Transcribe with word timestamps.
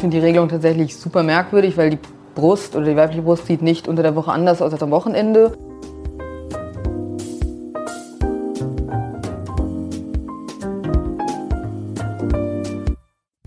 Ich 0.00 0.02
finde 0.02 0.16
die 0.16 0.24
Regelung 0.24 0.48
tatsächlich 0.48 0.96
super 0.96 1.22
merkwürdig, 1.22 1.76
weil 1.76 1.90
die 1.90 1.98
Brust 2.34 2.74
oder 2.74 2.86
die 2.86 2.96
weibliche 2.96 3.20
Brust 3.20 3.44
sieht 3.44 3.60
nicht 3.60 3.86
unter 3.86 4.02
der 4.02 4.16
Woche 4.16 4.32
anders 4.32 4.62
aus 4.62 4.72
als 4.72 4.82
am 4.82 4.90
Wochenende. 4.90 5.58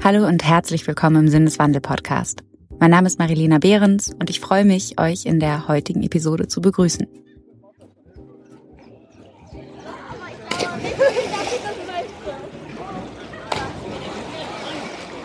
Hallo 0.04 0.28
und 0.28 0.44
herzlich 0.44 0.86
willkommen 0.86 1.26
im 1.26 1.28
Sinneswandel-Podcast. 1.28 2.44
Mein 2.80 2.92
Name 2.92 3.08
ist 3.08 3.18
Marilena 3.18 3.58
Behrens 3.58 4.12
und 4.20 4.30
ich 4.30 4.40
freue 4.40 4.64
mich, 4.64 5.00
euch 5.00 5.26
in 5.26 5.40
der 5.40 5.68
heutigen 5.68 6.04
Episode 6.04 6.48
zu 6.48 6.62
begrüßen. 6.62 7.08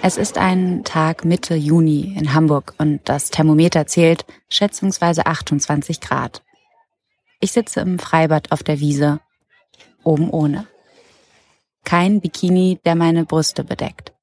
Es 0.08 0.16
ist 0.16 0.38
ein 0.38 0.84
Tag 0.84 1.26
Mitte 1.26 1.54
Juni 1.54 2.14
in 2.16 2.32
Hamburg 2.32 2.72
und 2.78 3.06
das 3.10 3.28
Thermometer 3.28 3.86
zählt 3.86 4.24
schätzungsweise 4.48 5.26
28 5.26 6.00
Grad. 6.00 6.42
Ich 7.40 7.52
sitze 7.52 7.80
im 7.80 7.98
Freibad 7.98 8.50
auf 8.50 8.62
der 8.62 8.80
Wiese, 8.80 9.20
oben 10.02 10.30
ohne. 10.30 10.66
Kein 11.84 12.22
Bikini, 12.22 12.80
der 12.86 12.94
meine 12.94 13.26
Brüste 13.26 13.64
bedeckt. 13.64 14.14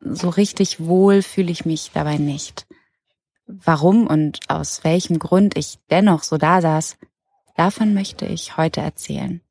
So 0.00 0.30
richtig 0.30 0.80
wohl 0.80 1.20
fühle 1.20 1.52
ich 1.52 1.66
mich 1.66 1.90
dabei 1.92 2.16
nicht. 2.16 2.66
Warum 3.46 4.06
und 4.06 4.40
aus 4.48 4.84
welchem 4.84 5.18
Grund 5.18 5.58
ich 5.58 5.78
dennoch 5.90 6.22
so 6.22 6.38
da 6.38 6.62
saß, 6.62 6.96
davon 7.56 7.92
möchte 7.92 8.24
ich 8.24 8.56
heute 8.56 8.80
erzählen. 8.80 9.42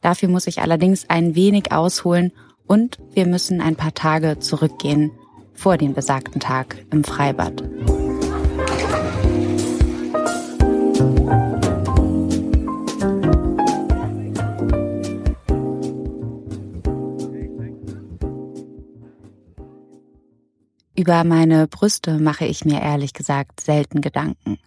Dafür 0.00 0.28
muss 0.28 0.46
ich 0.46 0.60
allerdings 0.60 1.10
ein 1.10 1.34
wenig 1.34 1.72
ausholen 1.72 2.30
und 2.70 2.98
wir 3.14 3.26
müssen 3.26 3.60
ein 3.60 3.74
paar 3.74 3.94
Tage 3.94 4.38
zurückgehen 4.38 5.10
vor 5.54 5.76
dem 5.76 5.92
besagten 5.92 6.40
Tag 6.40 6.76
im 6.92 7.02
Freibad. 7.02 7.64
Über 20.94 21.24
meine 21.24 21.66
Brüste 21.66 22.20
mache 22.20 22.44
ich 22.44 22.64
mir 22.64 22.80
ehrlich 22.82 23.14
gesagt 23.14 23.60
selten 23.60 24.00
Gedanken. 24.00 24.58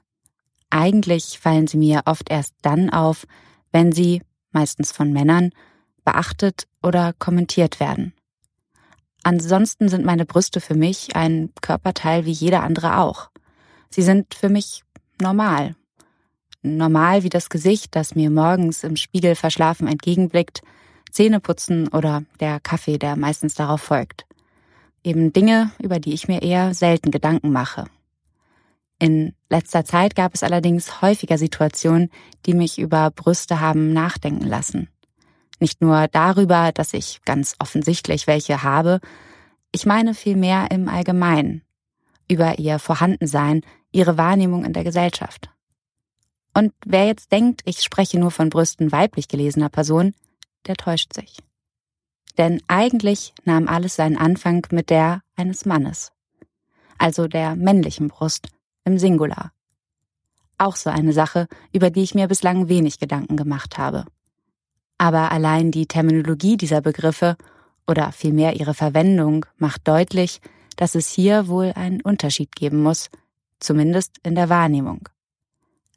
Eigentlich 0.69 1.39
fallen 1.39 1.67
sie 1.67 1.77
mir 1.77 2.01
oft 2.03 2.29
erst 2.29 2.53
dann 2.63 2.89
auf, 2.89 3.25
wenn 3.71 3.93
sie, 3.93 4.21
meistens 4.51 4.91
von 4.91 5.13
Männern, 5.13 5.51
beachtet 6.03 6.67
oder 6.81 7.13
kommentiert 7.13 7.79
werden. 7.79 8.13
Ansonsten 9.23 9.87
sind 9.87 10.05
meine 10.05 10.25
Brüste 10.25 10.59
für 10.59 10.75
mich 10.75 11.15
ein 11.15 11.49
Körperteil 11.61 12.25
wie 12.25 12.31
jeder 12.31 12.61
andere 12.63 12.97
auch. 12.97 13.29
Sie 13.89 14.01
sind 14.01 14.33
für 14.33 14.49
mich 14.49 14.83
normal. 15.21 15.75
Normal 16.61 17.23
wie 17.23 17.29
das 17.29 17.49
Gesicht, 17.49 17.95
das 17.95 18.15
mir 18.15 18.29
morgens 18.29 18.83
im 18.83 18.95
Spiegel 18.95 19.35
verschlafen 19.35 19.87
entgegenblickt, 19.87 20.61
Zähneputzen 21.11 21.87
oder 21.89 22.23
der 22.39 22.59
Kaffee, 22.59 22.97
der 22.97 23.15
meistens 23.15 23.55
darauf 23.55 23.81
folgt. 23.81 24.25
Eben 25.03 25.31
Dinge, 25.31 25.71
über 25.79 25.99
die 25.99 26.13
ich 26.13 26.27
mir 26.27 26.41
eher 26.41 26.73
selten 26.73 27.11
Gedanken 27.11 27.51
mache. 27.51 27.85
In 28.99 29.35
letzter 29.49 29.83
Zeit 29.83 30.15
gab 30.15 30.33
es 30.33 30.43
allerdings 30.43 31.01
häufiger 31.01 31.37
Situationen, 31.37 32.09
die 32.45 32.53
mich 32.53 32.79
über 32.79 33.11
Brüste 33.11 33.59
haben 33.59 33.91
nachdenken 33.91 34.47
lassen. 34.47 34.87
Nicht 35.63 35.79
nur 35.79 36.09
darüber, 36.09 36.73
dass 36.73 36.93
ich 36.93 37.21
ganz 37.23 37.55
offensichtlich 37.57 38.27
welche 38.27 38.63
habe, 38.63 38.99
ich 39.71 39.85
meine 39.85 40.13
vielmehr 40.13 40.69
im 40.71 40.89
Allgemeinen, 40.89 41.61
über 42.27 42.59
ihr 42.59 42.79
Vorhandensein, 42.79 43.61
ihre 43.93 44.17
Wahrnehmung 44.17 44.65
in 44.65 44.73
der 44.73 44.83
Gesellschaft. 44.83 45.49
Und 46.53 46.73
wer 46.85 47.05
jetzt 47.05 47.31
denkt, 47.31 47.61
ich 47.63 47.79
spreche 47.79 48.19
nur 48.19 48.29
von 48.29 48.49
Brüsten 48.49 48.91
weiblich 48.91 49.29
gelesener 49.29 49.69
Personen, 49.69 50.13
der 50.67 50.75
täuscht 50.75 51.13
sich. 51.13 51.37
Denn 52.37 52.61
eigentlich 52.67 53.33
nahm 53.45 53.69
alles 53.69 53.95
seinen 53.95 54.17
Anfang 54.17 54.67
mit 54.71 54.89
der 54.89 55.21
eines 55.37 55.63
Mannes, 55.63 56.11
also 56.97 57.29
der 57.29 57.55
männlichen 57.55 58.09
Brust 58.09 58.49
im 58.83 58.99
Singular. 58.99 59.53
Auch 60.57 60.75
so 60.75 60.89
eine 60.89 61.13
Sache, 61.13 61.47
über 61.71 61.89
die 61.89 62.03
ich 62.03 62.15
mir 62.15 62.27
bislang 62.27 62.67
wenig 62.67 62.99
Gedanken 62.99 63.37
gemacht 63.37 63.77
habe. 63.77 64.03
Aber 65.03 65.33
allein 65.33 65.69
die 65.69 65.85
Terminologie 65.85 66.55
dieser 66.55 66.79
Begriffe 66.79 67.35
oder 67.85 68.13
vielmehr 68.13 68.55
ihre 68.55 68.73
Verwendung 68.73 69.45
macht 69.57 69.85
deutlich, 69.85 70.39
dass 70.77 70.95
es 70.95 71.09
hier 71.09 71.49
wohl 71.49 71.73
einen 71.75 71.99
Unterschied 71.99 72.55
geben 72.55 72.81
muss, 72.81 73.09
zumindest 73.59 74.15
in 74.23 74.35
der 74.35 74.47
Wahrnehmung. 74.47 75.09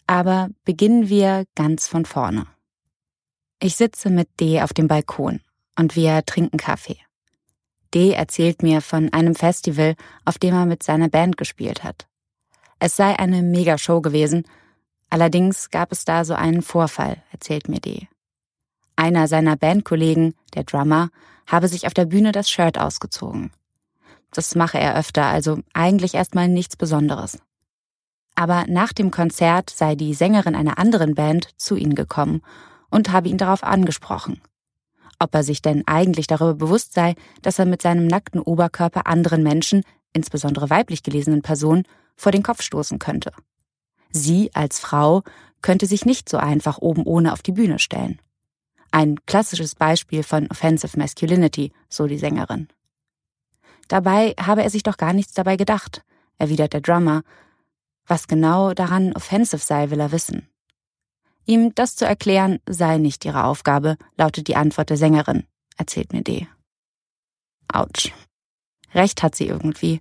Aber 0.09 0.49
beginnen 0.65 1.09
wir 1.09 1.45
ganz 1.55 1.87
von 1.87 2.05
vorne. 2.05 2.49
Ich 3.61 3.77
sitze 3.77 4.11
mit 4.11 4.29
D 4.41 4.61
auf 4.61 4.73
dem 4.73 4.89
Balkon 4.89 5.41
und 5.79 5.95
wir 5.95 6.27
trinken 6.27 6.57
Kaffee. 6.57 6.99
D 7.95 8.11
erzählt 8.11 8.65
mir 8.65 8.81
von 8.81 9.13
einem 9.13 9.37
Festival, 9.37 9.95
auf 10.25 10.37
dem 10.39 10.53
er 10.53 10.67
mit 10.67 10.83
seiner 10.83 11.09
Band 11.09 11.37
gespielt 11.37 11.85
hat. 11.85 12.09
Es 12.81 12.97
sei 12.97 13.17
eine 13.17 13.43
Megashow 13.43 14.01
gewesen, 14.01 14.49
allerdings 15.11 15.71
gab 15.71 15.93
es 15.93 16.05
da 16.05 16.25
so 16.25 16.35
einen 16.35 16.63
Vorfall, 16.63 17.23
erzählt 17.31 17.69
mir 17.69 17.79
D. 17.79 18.09
Einer 18.97 19.29
seiner 19.29 19.57
Bandkollegen, 19.57 20.35
der 20.55 20.65
Drummer, 20.65 21.11
habe 21.47 21.69
sich 21.69 21.87
auf 21.87 21.95
der 21.95 22.07
Bühne 22.07 22.33
das 22.33 22.51
Shirt 22.51 22.79
ausgezogen. 22.79 23.53
Das 24.33 24.55
mache 24.55 24.79
er 24.79 24.97
öfter, 24.99 25.27
also 25.27 25.61
eigentlich 25.73 26.15
erstmal 26.15 26.49
nichts 26.49 26.77
Besonderes. 26.77 27.39
Aber 28.35 28.65
nach 28.69 28.93
dem 28.93 29.11
Konzert 29.11 29.71
sei 29.71 29.95
die 29.95 30.15
Sängerin 30.15 30.55
einer 30.55 30.79
anderen 30.79 31.15
Band 31.15 31.49
zu 31.57 31.77
ihm 31.77 31.95
gekommen 31.95 32.43
und 32.91 33.13
habe 33.13 33.29
ihn 33.29 33.39
darauf 33.39 33.63
angesprochen. 33.63 34.41
Ob 35.19 35.35
er 35.35 35.43
sich 35.43 35.63
denn 35.63 35.85
eigentlich 35.87 36.27
darüber 36.27 36.55
bewusst 36.55 36.93
sei, 36.93 37.15
dass 37.43 37.59
er 37.59 37.65
mit 37.65 37.81
seinem 37.81 38.07
nackten 38.07 38.41
Oberkörper 38.41 39.07
anderen 39.07 39.43
Menschen, 39.43 39.83
insbesondere 40.13 40.69
weiblich 40.69 41.03
gelesenen 41.03 41.43
Personen, 41.43 41.85
vor 42.17 42.33
den 42.33 42.43
Kopf 42.43 42.63
stoßen 42.63 42.99
könnte. 42.99 43.33
Sie 44.11 44.51
als 44.55 44.79
Frau 44.79 45.23
könnte 45.63 45.87
sich 45.87 46.05
nicht 46.05 46.29
so 46.29 46.37
einfach 46.37 46.79
oben 46.79 47.05
ohne 47.05 47.33
auf 47.33 47.43
die 47.43 47.53
Bühne 47.53 47.79
stellen. 47.79 48.21
Ein 48.97 49.17
klassisches 49.27 49.75
Beispiel 49.75 50.23
von 50.23 50.51
Offensive 50.51 50.99
Masculinity, 50.99 51.71
so 51.87 52.07
die 52.07 52.17
Sängerin. 52.17 52.67
Dabei 53.89 54.35
habe 54.41 54.63
er 54.63 54.71
sich 54.71 54.85
doch 54.85 54.97
gar 54.97 55.13
nichts 55.13 55.35
dabei 55.35 55.59
gedacht, 55.59 56.03
erwidert 56.39 56.73
der 56.73 56.81
Drummer. 56.81 57.23
Was 58.07 58.27
genau 58.27 58.73
daran 58.73 59.13
offensive 59.13 59.63
sei, 59.63 59.91
will 59.91 60.01
er 60.01 60.13
wissen. 60.13 60.49
Ihm 61.45 61.75
das 61.75 61.95
zu 61.95 62.07
erklären, 62.07 62.59
sei 62.67 62.97
nicht 62.97 63.23
ihre 63.27 63.45
Aufgabe, 63.45 63.99
lautet 64.17 64.49
die 64.49 64.57
Antwort 64.57 64.89
der 64.89 64.97
Sängerin, 64.97 65.45
erzählt 65.77 66.15
mir 66.15 66.23
D. 66.23 66.49
Autsch. 67.71 68.15
Recht 68.95 69.23
hat 69.23 69.35
sie 69.35 69.47
irgendwie. 69.47 70.01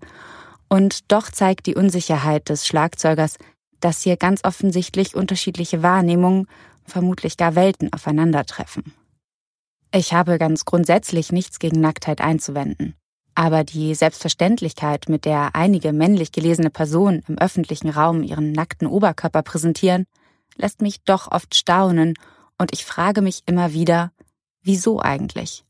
Und 0.70 1.12
doch 1.12 1.30
zeigt 1.30 1.66
die 1.66 1.76
Unsicherheit 1.76 2.48
des 2.48 2.66
Schlagzeugers, 2.66 3.40
dass 3.82 4.04
hier 4.04 4.16
ganz 4.16 4.46
offensichtlich 4.46 5.16
unterschiedliche 5.16 5.84
Wahrnehmungen 5.84 6.48
vermutlich 6.86 7.38
gar 7.38 7.56
Welten 7.56 7.92
aufeinandertreffen. 7.92 8.94
Ich 9.94 10.14
habe 10.14 10.38
ganz 10.38 10.66
grundsätzlich 10.66 11.32
nichts 11.32 11.60
gegen 11.60 11.80
Nacktheit 11.80 12.22
einzuwenden. 12.22 12.96
Aber 13.34 13.64
die 13.64 13.94
Selbstverständlichkeit, 13.96 15.10
mit 15.10 15.26
der 15.26 15.56
einige 15.56 15.92
männlich 15.92 16.32
gelesene 16.32 16.70
Personen 16.70 17.22
im 17.28 17.38
öffentlichen 17.38 17.90
Raum 17.90 18.24
ihren 18.24 18.54
nackten 18.54 18.88
Oberkörper 18.88 19.44
präsentieren, 19.44 20.06
lässt 20.56 20.82
mich 20.82 21.04
doch 21.04 21.32
oft 21.32 21.54
staunen 21.54 22.14
und 22.58 22.74
ich 22.74 22.86
frage 22.86 23.22
mich 23.22 23.44
immer 23.46 23.74
wieder, 23.74 24.12
wieso 24.62 25.02
eigentlich? 25.02 25.66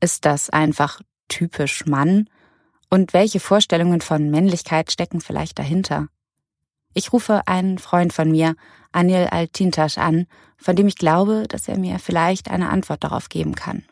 Ist 0.00 0.24
das 0.24 0.50
einfach 0.50 1.00
typisch 1.28 1.86
Mann? 1.86 2.28
Und 2.90 3.12
welche 3.12 3.38
Vorstellungen 3.38 4.00
von 4.00 4.30
Männlichkeit 4.30 4.90
stecken 4.90 5.20
vielleicht 5.20 5.58
dahinter? 5.58 6.08
Ich 6.98 7.12
rufe 7.12 7.46
einen 7.46 7.78
Freund 7.78 8.12
von 8.12 8.28
mir, 8.28 8.56
Anil 8.90 9.28
Altintasch, 9.30 9.98
an, 9.98 10.26
von 10.56 10.74
dem 10.74 10.88
ich 10.88 10.96
glaube, 10.96 11.44
dass 11.48 11.68
er 11.68 11.78
mir 11.78 12.00
vielleicht 12.00 12.50
eine 12.50 12.70
Antwort 12.70 13.04
darauf 13.04 13.28
geben 13.28 13.54
kann. 13.54 13.84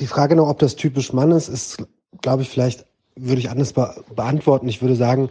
Die 0.00 0.08
Frage 0.08 0.34
noch, 0.34 0.48
ob 0.48 0.58
das 0.58 0.74
typisch 0.74 1.12
Mann 1.12 1.30
ist, 1.30 1.46
ist, 1.46 1.86
glaube 2.22 2.42
ich, 2.42 2.48
vielleicht 2.48 2.84
würde 3.14 3.40
ich 3.40 3.48
anders 3.48 3.74
be 3.74 4.04
beantworten. 4.12 4.66
Ich 4.66 4.82
würde 4.82 4.96
sagen, 4.96 5.30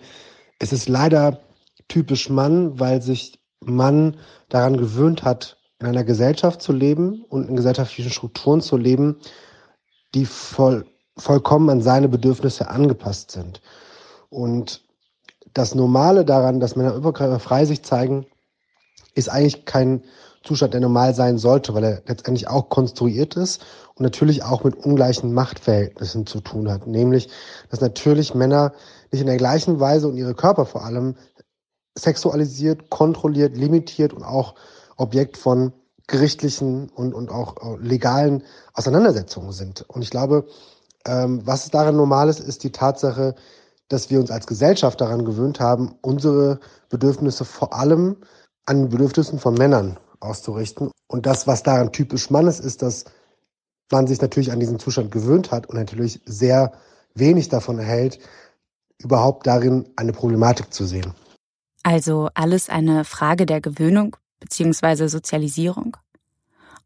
es 0.58 0.72
ist 0.72 0.88
leider 0.88 1.42
typisch 1.90 2.30
Mann, 2.30 2.80
weil 2.80 3.02
sich 3.02 3.42
Mann 3.60 4.16
daran 4.48 4.78
gewöhnt 4.78 5.24
hat, 5.24 5.58
in 5.80 5.88
einer 5.88 6.06
Gesellschaft 6.06 6.62
zu 6.62 6.72
leben 6.72 7.26
und 7.28 7.50
in 7.50 7.58
gesellschaftlichen 7.58 8.10
Strukturen 8.10 8.62
zu 8.62 8.78
leben, 8.78 9.18
die 10.14 10.26
voll, 10.26 10.86
vollkommen 11.18 11.70
an 11.70 11.82
seine 11.82 12.08
Bedürfnisse 12.08 12.70
angepasst 12.70 13.32
sind. 13.32 13.62
Und 14.30 14.85
das 15.56 15.74
Normale 15.74 16.26
daran, 16.26 16.60
dass 16.60 16.76
Männer 16.76 16.94
Überkörper 16.94 17.40
frei 17.40 17.66
sich 17.66 17.82
zeigen, 17.82 18.28
ist 19.16 19.30
eigentlich 19.30 19.66
kein 19.66 20.04
Zustand, 20.44 20.74
der 20.74 20.82
normal 20.82 21.16
sein 21.16 21.40
sollte, 21.40 21.74
weil 21.74 21.84
er 21.84 22.02
letztendlich 22.06 22.48
auch 22.48 22.70
konstruiert 22.70 23.36
ist 23.36 23.66
und 23.96 24.04
natürlich 24.04 24.44
auch 24.44 24.64
mit 24.64 24.76
ungleichen 24.76 25.34
Machtverhältnissen 25.34 26.28
zu 26.28 26.42
tun 26.42 26.70
hat. 26.70 26.86
Nämlich, 26.86 27.30
dass 27.72 27.82
natürlich 27.82 28.36
Männer 28.36 28.74
nicht 29.12 29.22
in 29.22 29.28
der 29.28 29.38
gleichen 29.38 29.80
Weise 29.80 30.08
und 30.08 30.18
ihre 30.18 30.36
Körper 30.36 30.66
vor 30.66 30.84
allem 30.84 31.16
sexualisiert, 31.98 32.90
kontrolliert, 32.90 33.56
limitiert 33.56 34.14
und 34.14 34.24
auch 34.24 34.56
Objekt 34.98 35.38
von 35.38 35.72
gerichtlichen 36.08 36.90
und, 36.90 37.14
und 37.14 37.32
auch 37.32 37.80
legalen 37.80 38.44
Auseinandersetzungen 38.74 39.54
sind. 39.54 39.86
Und 39.88 40.02
ich 40.02 40.10
glaube, 40.10 40.46
ähm, 41.08 41.42
was 41.46 41.70
daran 41.70 41.96
normal 41.96 42.28
ist, 42.28 42.42
ist 42.42 42.64
die 42.64 42.72
Tatsache, 42.72 43.36
dass 43.90 44.10
wir 44.10 44.20
uns 44.20 44.32
als 44.32 44.48
Gesellschaft 44.48 45.00
daran 45.02 45.26
gewöhnt 45.26 45.60
haben, 45.60 45.96
unsere 46.02 46.60
Bedürfnisse 46.90 47.46
vor 47.46 47.74
allem 47.74 48.18
an 48.66 48.84
den 48.84 48.90
Bedürfnissen 48.90 49.40
von 49.40 49.54
Männern 49.54 50.00
auszurichten. 50.20 50.92
Und 51.08 51.26
das, 51.26 51.46
was 51.48 51.64
daran 51.64 51.92
typisch 51.92 52.30
Mannes 52.30 52.60
ist, 52.60 52.82
dass 52.82 53.06
man 53.92 54.08
sich 54.08 54.22
natürlich 54.22 54.52
an 54.52 54.60
diesen 54.60 54.80
Zustand 54.80 55.12
gewöhnt 55.12 55.52
hat 55.52 55.68
und 55.68 55.76
natürlich 55.76 56.22
sehr 56.26 56.74
wenig 57.14 57.50
davon 57.50 57.78
erhält, 57.78 58.20
überhaupt 58.98 59.46
darin 59.46 59.88
eine 59.96 60.14
Problematik 60.14 60.74
zu 60.74 60.86
sehen. 60.86 61.14
Also 61.84 62.30
alles 62.34 62.70
eine 62.70 63.06
Frage 63.06 63.46
der 63.46 63.62
Gewöhnung 63.62 64.16
bzw. 64.40 65.08
Sozialisierung? 65.08 65.98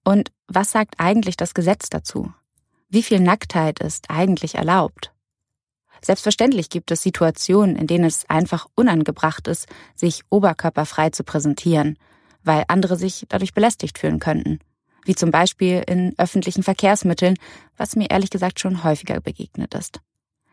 Und 0.04 0.32
was 0.48 0.72
sagt 0.72 0.96
eigentlich 0.98 1.38
das 1.38 1.54
Gesetz 1.54 1.90
dazu? 1.90 2.34
Wie 2.90 3.04
viel 3.04 3.20
Nacktheit 3.20 3.80
ist 3.80 4.10
eigentlich 4.10 4.56
erlaubt? 4.56 5.14
Selbstverständlich 6.02 6.70
gibt 6.70 6.92
es 6.92 7.02
Situationen, 7.02 7.76
in 7.76 7.88
denen 7.88 8.06
es 8.06 8.30
einfach 8.30 8.68
unangebracht 8.76 9.48
ist, 9.48 9.68
sich 9.96 10.22
oberkörperfrei 10.30 11.10
zu 11.10 11.24
präsentieren, 11.24 11.98
weil 12.44 12.64
andere 12.68 12.96
sich 12.96 13.26
dadurch 13.30 13.54
belästigt 13.54 13.98
fühlen 13.98 14.20
könnten. 14.20 14.60
Wie 15.06 15.16
zum 15.16 15.32
Beispiel 15.32 15.84
in 15.88 16.14
öffentlichen 16.18 16.64
Verkehrsmitteln, 16.64 17.36
was 17.78 17.96
mir 17.96 18.10
ehrlich 18.10 18.30
gesagt 18.30 18.60
schon 18.60 18.84
häufiger 18.84 19.20
begegnet 19.22 19.74
ist. 19.74 20.00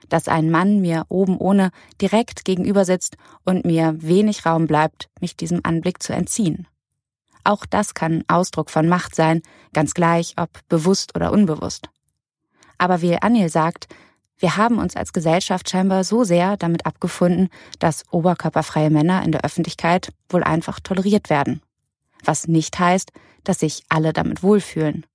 Dass 0.08 0.28
ein 0.28 0.50
Mann 0.50 0.80
mir 0.80 1.04
oben 1.08 1.36
ohne 1.36 1.70
direkt 2.00 2.44
gegenüber 2.44 2.84
sitzt 2.84 3.16
und 3.44 3.64
mir 3.64 3.94
wenig 3.98 4.46
Raum 4.46 4.66
bleibt, 4.66 5.08
mich 5.20 5.36
diesem 5.36 5.60
Anblick 5.64 6.02
zu 6.02 6.12
entziehen. 6.12 6.68
Auch 7.44 7.64
das 7.64 7.94
kann 7.94 8.24
Ausdruck 8.26 8.70
von 8.70 8.88
Macht 8.88 9.14
sein, 9.14 9.40
ganz 9.72 9.94
gleich 9.94 10.34
ob 10.36 10.50
bewusst 10.68 11.14
oder 11.14 11.32
unbewusst. 11.32 11.88
Aber 12.78 13.02
wie 13.02 13.16
Anil 13.16 13.48
sagt, 13.48 13.86
wir 14.38 14.56
haben 14.56 14.78
uns 14.78 14.96
als 14.96 15.12
Gesellschaft 15.12 15.70
scheinbar 15.70 16.04
so 16.04 16.24
sehr 16.24 16.56
damit 16.56 16.84
abgefunden, 16.84 17.48
dass 17.78 18.04
oberkörperfreie 18.10 18.90
Männer 18.90 19.22
in 19.22 19.32
der 19.32 19.44
Öffentlichkeit 19.44 20.12
wohl 20.28 20.44
einfach 20.44 20.80
toleriert 20.80 21.30
werden. 21.30 21.62
Was 22.24 22.46
nicht 22.46 22.78
heißt, 22.78 23.12
dass 23.44 23.60
sich 23.60 23.84
alle 23.88 24.12
damit 24.12 24.42
wohlfühlen. 24.42 25.06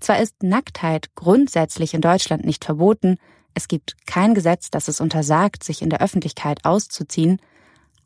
Zwar 0.00 0.20
ist 0.20 0.42
Nacktheit 0.42 1.14
grundsätzlich 1.14 1.94
in 1.94 2.00
Deutschland 2.00 2.44
nicht 2.44 2.64
verboten, 2.64 3.18
es 3.56 3.68
gibt 3.68 3.96
kein 4.06 4.34
Gesetz, 4.34 4.70
das 4.70 4.86
es 4.86 5.00
untersagt, 5.00 5.64
sich 5.64 5.80
in 5.80 5.88
der 5.88 6.02
Öffentlichkeit 6.02 6.66
auszuziehen, 6.66 7.40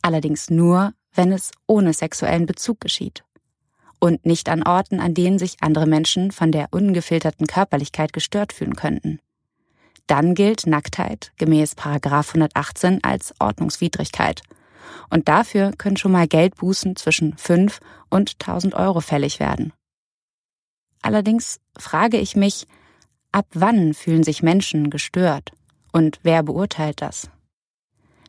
allerdings 0.01 0.49
nur, 0.49 0.93
wenn 1.13 1.33
es 1.33 1.51
ohne 1.67 1.91
sexuellen 1.93 2.45
Bezug 2.45 2.79
geschieht. 2.79 3.25
Und 3.99 4.25
nicht 4.25 4.47
an 4.47 4.63
Orten, 4.63 5.01
an 5.01 5.13
denen 5.13 5.39
sich 5.39 5.57
andere 5.59 5.87
Menschen 5.87 6.31
von 6.31 6.53
der 6.53 6.69
ungefilterten 6.71 7.47
Körperlichkeit 7.47 8.13
gestört 8.13 8.53
fühlen 8.53 8.77
könnten. 8.77 9.19
Dann 10.07 10.35
gilt 10.35 10.67
Nacktheit 10.67 11.31
gemäß 11.37 11.75
118 11.77 13.03
als 13.03 13.33
Ordnungswidrigkeit. 13.39 14.41
Und 15.09 15.27
dafür 15.27 15.71
können 15.77 15.97
schon 15.97 16.11
mal 16.11 16.27
Geldbußen 16.27 16.95
zwischen 16.95 17.37
5 17.37 17.79
und 18.09 18.35
1000 18.39 18.75
Euro 18.75 19.01
fällig 19.01 19.39
werden. 19.39 19.73
Allerdings 21.01 21.59
frage 21.77 22.17
ich 22.17 22.35
mich, 22.35 22.67
ab 23.31 23.47
wann 23.53 23.93
fühlen 23.93 24.23
sich 24.23 24.43
Menschen 24.43 24.89
gestört? 24.89 25.51
Und 25.91 26.19
wer 26.23 26.43
beurteilt 26.43 27.01
das? 27.01 27.29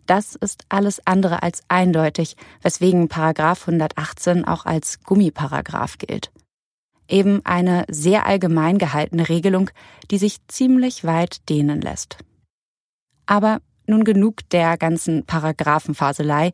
Das 0.06 0.34
ist 0.34 0.64
alles 0.68 1.06
andere 1.06 1.42
als 1.42 1.62
eindeutig, 1.68 2.36
weswegen 2.60 3.08
Paragraph 3.08 3.62
118 3.62 4.44
auch 4.44 4.66
als 4.66 5.02
Gummiparagraph 5.04 5.98
gilt 5.98 6.31
eben 7.12 7.44
eine 7.44 7.84
sehr 7.88 8.26
allgemein 8.26 8.78
gehaltene 8.78 9.28
Regelung, 9.28 9.70
die 10.10 10.18
sich 10.18 10.38
ziemlich 10.48 11.04
weit 11.04 11.48
dehnen 11.48 11.80
lässt. 11.80 12.18
Aber 13.26 13.60
nun 13.86 14.04
genug 14.04 14.48
der 14.50 14.76
ganzen 14.76 15.24
Paragraphenfaselei. 15.26 16.52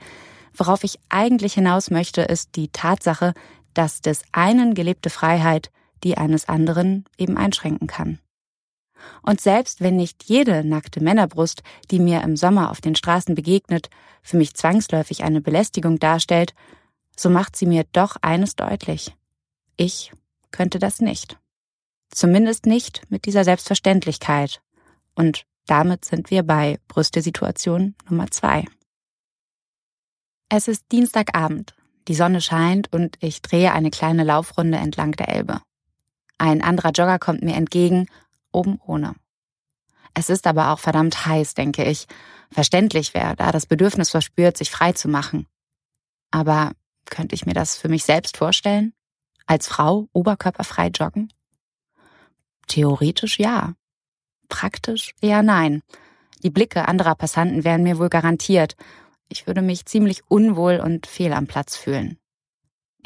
Worauf 0.55 0.83
ich 0.85 0.99
eigentlich 1.09 1.55
hinaus 1.55 1.91
möchte, 1.91 2.23
ist 2.23 2.57
die 2.57 2.69
Tatsache, 2.69 3.33
dass 3.75 4.01
des 4.01 4.23
einen 4.33 4.75
gelebte 4.75 5.11
Freiheit 5.11 5.71
die 6.05 6.17
eines 6.17 6.49
anderen 6.49 7.05
eben 7.17 7.37
einschränken 7.37 7.89
kann. 7.89 8.19
Und 9.23 9.41
selbst 9.41 9.81
wenn 9.81 9.97
nicht 9.97 10.25
jede 10.25 10.65
nackte 10.65 11.03
Männerbrust, 11.03 11.63
die 11.91 11.99
mir 11.99 12.23
im 12.23 12.37
Sommer 12.37 12.71
auf 12.71 12.81
den 12.81 12.95
Straßen 12.95 13.35
begegnet, 13.35 13.91
für 14.23 14.37
mich 14.37 14.55
zwangsläufig 14.55 15.25
eine 15.25 15.41
Belästigung 15.41 15.99
darstellt, 15.99 16.55
so 17.17 17.31
macht 17.31 17.57
sie 17.57 17.67
mir 17.67 17.85
doch 17.93 18.17
eines 18.23 18.57
deutlich. 18.57 19.15
Ich 19.77 20.13
könnte 20.51 20.79
das 20.79 21.01
nicht. 21.01 21.39
Zumindest 22.11 22.67
nicht 22.67 23.03
mit 23.11 23.27
dieser 23.27 23.45
Selbstverständlichkeit. 23.45 24.61
Und 25.15 25.45
damit 25.67 26.05
sind 26.05 26.31
wir 26.31 26.43
bei 26.43 26.79
Brüste-Situation 26.89 27.95
Nummer 28.09 28.31
zwei. 28.31 28.65
Es 30.49 30.69
ist 30.69 30.91
Dienstagabend. 30.93 31.75
Die 32.09 32.15
Sonne 32.15 32.41
scheint 32.41 32.91
und 32.93 33.17
ich 33.21 33.43
drehe 33.43 33.73
eine 33.73 33.91
kleine 33.91 34.25
Laufrunde 34.25 34.79
entlang 34.79 35.13
der 35.13 35.29
Elbe. 35.29 35.61
Ein 36.39 36.63
anderer 36.63 36.93
Jogger 36.93 37.19
kommt 37.19 37.43
mir 37.43 37.55
entgegen, 37.55 38.07
oben 38.51 38.81
ohne. 38.87 39.15
Es 40.15 40.31
ist 40.31 40.47
aber 40.47 40.71
auch 40.73 40.79
verdammt 40.79 41.27
heiß, 41.27 41.55
denke 41.55 41.85
ich. 41.85 42.07
Verständlich 42.51 43.13
wäre, 43.13 43.37
da 43.37 43.53
das 43.53 43.67
Bedürfnis 43.67 44.11
verspürt, 44.11 44.57
sich 44.57 44.71
frei 44.71 44.93
zu 44.93 45.09
machen. 45.09 45.47
Aber 46.31 46.73
könnte 47.05 47.35
ich 47.35 47.45
mir 47.45 47.55
das 47.55 47.77
für 47.77 47.89
mich 47.89 48.05
selbst 48.05 48.39
vorstellen? 48.39 48.95
Als 49.49 49.67
Frau 49.67 50.09
oberkörperfrei 50.13 50.89
joggen? 50.89 51.33
Theoretisch 52.67 53.39
ja. 53.39 53.73
Praktisch 54.51 55.15
eher 55.23 55.43
nein. 55.43 55.83
Die 56.43 56.51
Blicke 56.51 56.87
anderer 56.87 57.15
Passanten 57.15 57.65
wären 57.65 57.83
mir 57.83 57.99
wohl 57.99 58.11
garantiert. 58.11 58.77
Ich 59.31 59.47
würde 59.47 59.63
mich 59.63 59.87
ziemlich 59.87 60.21
unwohl 60.29 60.81
und 60.81 61.07
fehl 61.07 61.33
am 61.33 61.47
Platz 61.47 61.77
fühlen. 61.77 62.19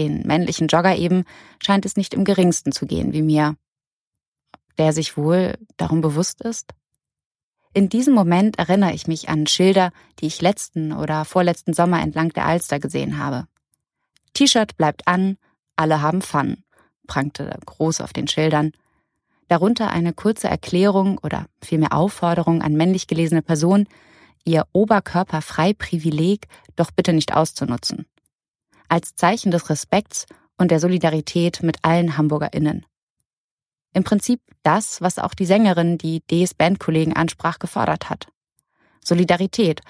Den 0.01 0.27
männlichen 0.27 0.67
Jogger 0.67 0.97
eben 0.97 1.25
scheint 1.61 1.87
es 1.87 1.97
nicht 1.97 2.13
im 2.13 2.25
geringsten 2.25 2.73
zu 2.73 2.87
gehen 2.87 3.13
wie 3.13 3.23
mir. 3.23 3.57
Der 4.79 4.93
sich 4.93 5.17
wohl 5.17 5.55
darum 5.77 6.01
bewusst 6.01 6.41
ist? 6.41 6.75
In 7.73 7.89
diesem 7.89 8.15
Moment 8.15 8.59
erinnere 8.59 8.95
ich 8.95 9.07
mich 9.07 9.29
an 9.29 9.47
Schilder, 9.47 9.93
die 10.19 10.27
ich 10.27 10.43
letzten 10.43 10.93
oder 10.93 11.25
vorletzten 11.25 11.73
Sommer 11.73 12.03
entlang 12.03 12.31
der 12.31 12.47
Alster 12.47 12.81
gesehen 12.81 13.19
habe. 13.19 13.47
T-Shirt 14.35 14.77
bleibt 14.77 15.07
an, 15.07 15.39
alle 15.77 16.03
haben 16.03 16.23
Fun, 16.23 16.63
prangte 17.07 17.59
groß 17.65 18.01
auf 18.01 18.13
den 18.13 18.29
Schildern. 18.29 18.73
Darunter 19.49 19.91
eine 19.91 20.13
kurze 20.13 20.49
Erklärung 20.49 21.19
oder 21.19 21.47
vielmehr 21.63 21.93
Aufforderung 21.93 22.63
an 22.63 22.75
männlich 22.75 23.07
gelesene 23.07 23.43
Personen, 23.43 23.87
ihr 24.45 24.67
Oberkörperfrei-Privileg 24.73 26.47
doch 26.77 26.91
bitte 26.91 27.13
nicht 27.13 27.35
auszunutzen. 27.35 28.07
Als 28.89 29.15
Zeichen 29.15 29.51
des 29.51 29.71
Respekts 29.71 30.27
und 30.57 30.71
der 30.71 30.81
Solidarität 30.81 31.63
mit 31.63 31.79
allen 31.83 32.17
HamburgerInnen. 32.17 32.87
Im 33.95 34.05
Prinzip 34.05 34.41
das, 34.63 35.01
was 35.01 35.19
auch 35.19 35.35
die 35.35 35.45
Sängerin, 35.45 35.99
die 35.99 36.21
Ds 36.21 36.55
Bandkollegen 36.55 37.15
ansprach, 37.15 37.59
gefordert 37.59 38.09
hat. 38.11 38.29
Solidarität 39.05 39.81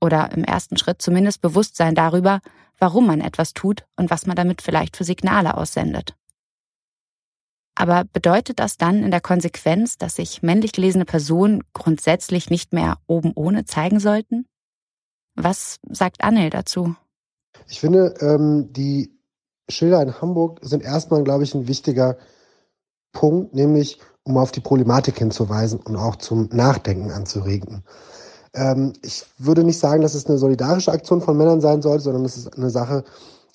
oder 0.00 0.32
im 0.32 0.44
ersten 0.44 0.76
Schritt 0.76 1.02
zumindest 1.02 1.40
Bewusstsein 1.40 1.94
darüber, 1.94 2.40
warum 2.78 3.06
man 3.06 3.20
etwas 3.20 3.52
tut 3.52 3.84
und 3.96 4.10
was 4.10 4.26
man 4.26 4.36
damit 4.36 4.62
vielleicht 4.62 4.96
für 4.96 5.04
Signale 5.04 5.56
aussendet. 5.56 6.14
Aber 7.74 8.04
bedeutet 8.04 8.58
das 8.58 8.76
dann 8.76 9.02
in 9.02 9.10
der 9.10 9.20
Konsequenz, 9.20 9.96
dass 9.96 10.16
sich 10.16 10.42
männlich 10.42 10.72
gelesene 10.72 11.04
Personen 11.04 11.62
grundsätzlich 11.72 12.50
nicht 12.50 12.72
mehr 12.72 12.98
oben 13.06 13.32
ohne 13.34 13.64
zeigen 13.64 14.00
sollten? 14.00 14.46
Was 15.34 15.78
sagt 15.88 16.22
Annel 16.22 16.50
dazu? 16.50 16.94
Ich 17.68 17.80
finde, 17.80 18.14
ähm, 18.20 18.72
die 18.72 19.18
Schilder 19.68 20.02
in 20.02 20.20
Hamburg 20.20 20.60
sind 20.62 20.82
erstmal, 20.82 21.24
glaube 21.24 21.44
ich, 21.44 21.54
ein 21.54 21.68
wichtiger 21.68 22.18
Punkt, 23.12 23.54
nämlich 23.54 23.98
um 24.24 24.36
auf 24.36 24.52
die 24.52 24.60
Problematik 24.60 25.18
hinzuweisen 25.18 25.80
und 25.80 25.96
auch 25.96 26.16
zum 26.16 26.48
Nachdenken 26.52 27.10
anzuregen. 27.10 27.84
Ähm, 28.54 28.92
ich 29.02 29.24
würde 29.38 29.64
nicht 29.64 29.78
sagen, 29.78 30.02
dass 30.02 30.14
es 30.14 30.26
eine 30.26 30.38
solidarische 30.38 30.92
Aktion 30.92 31.20
von 31.20 31.36
Männern 31.36 31.60
sein 31.60 31.82
sollte, 31.82 32.04
sondern 32.04 32.24
es 32.24 32.36
ist 32.36 32.56
eine 32.56 32.70
Sache, 32.70 33.04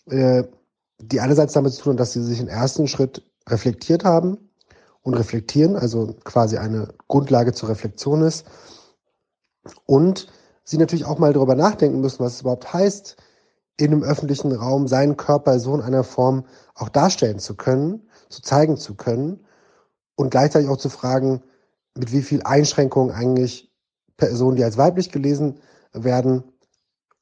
äh, 0.09 0.43
die 0.99 1.19
einerseits 1.19 1.53
damit 1.53 1.73
zu 1.73 1.83
tun 1.83 1.93
hat, 1.93 1.99
dass 1.99 2.13
sie 2.13 2.23
sich 2.23 2.39
im 2.39 2.47
ersten 2.47 2.87
Schritt 2.87 3.23
reflektiert 3.47 4.03
haben 4.03 4.37
und 5.01 5.13
reflektieren, 5.13 5.75
also 5.75 6.15
quasi 6.23 6.57
eine 6.57 6.87
Grundlage 7.07 7.53
zur 7.53 7.69
Reflexion 7.69 8.21
ist. 8.21 8.45
Und 9.85 10.27
sie 10.63 10.77
natürlich 10.77 11.05
auch 11.05 11.19
mal 11.19 11.33
darüber 11.33 11.55
nachdenken 11.55 12.01
müssen, 12.01 12.23
was 12.23 12.35
es 12.35 12.41
überhaupt 12.41 12.73
heißt, 12.73 13.17
in 13.77 13.91
einem 13.91 14.03
öffentlichen 14.03 14.53
Raum 14.53 14.87
seinen 14.87 15.17
Körper 15.17 15.59
so 15.59 15.75
in 15.75 15.81
einer 15.81 16.03
Form 16.03 16.45
auch 16.75 16.89
darstellen 16.89 17.39
zu 17.39 17.55
können, 17.55 18.07
zu 18.29 18.41
zeigen 18.41 18.77
zu 18.77 18.95
können 18.95 19.45
und 20.15 20.31
gleichzeitig 20.31 20.69
auch 20.69 20.77
zu 20.77 20.89
fragen, 20.89 21.43
mit 21.97 22.11
wie 22.11 22.21
viel 22.21 22.41
Einschränkungen 22.43 23.13
eigentlich 23.13 23.71
Personen, 24.17 24.55
die 24.55 24.63
als 24.63 24.77
weiblich 24.77 25.11
gelesen 25.11 25.59
werden, 25.93 26.43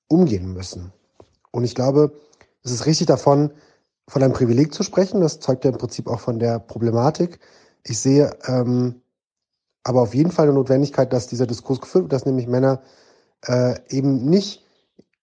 umgehen 0.08 0.54
müssen. 0.54 0.94
Und 1.52 1.64
ich 1.64 1.76
glaube, 1.76 2.14
es 2.64 2.72
ist 2.72 2.86
richtig 2.86 3.08
davon, 3.08 3.52
von 4.08 4.22
einem 4.22 4.34
Privileg 4.34 4.74
zu 4.74 4.84
sprechen. 4.84 5.22
Das 5.22 5.40
zeugt 5.40 5.64
ja 5.64 5.72
im 5.72 5.78
Prinzip 5.78 6.08
auch 6.08 6.20
von 6.20 6.40
der 6.40 6.60
Problematik. 6.60 7.40
Ich 7.84 8.00
sehe 8.00 8.36
ähm, 8.46 9.02
aber 9.84 10.02
auf 10.02 10.16
jeden 10.16 10.32
Fall 10.32 10.46
eine 10.46 10.54
Notwendigkeit, 10.54 11.12
dass 11.14 11.28
dieser 11.28 11.48
Diskurs 11.48 11.82
geführt 11.82 12.06
wird, 12.06 12.14
dass 12.14 12.26
nämlich 12.26 12.48
Männer 12.48 12.82
äh, 13.46 13.76
eben 13.90 14.26
nicht 14.26 14.64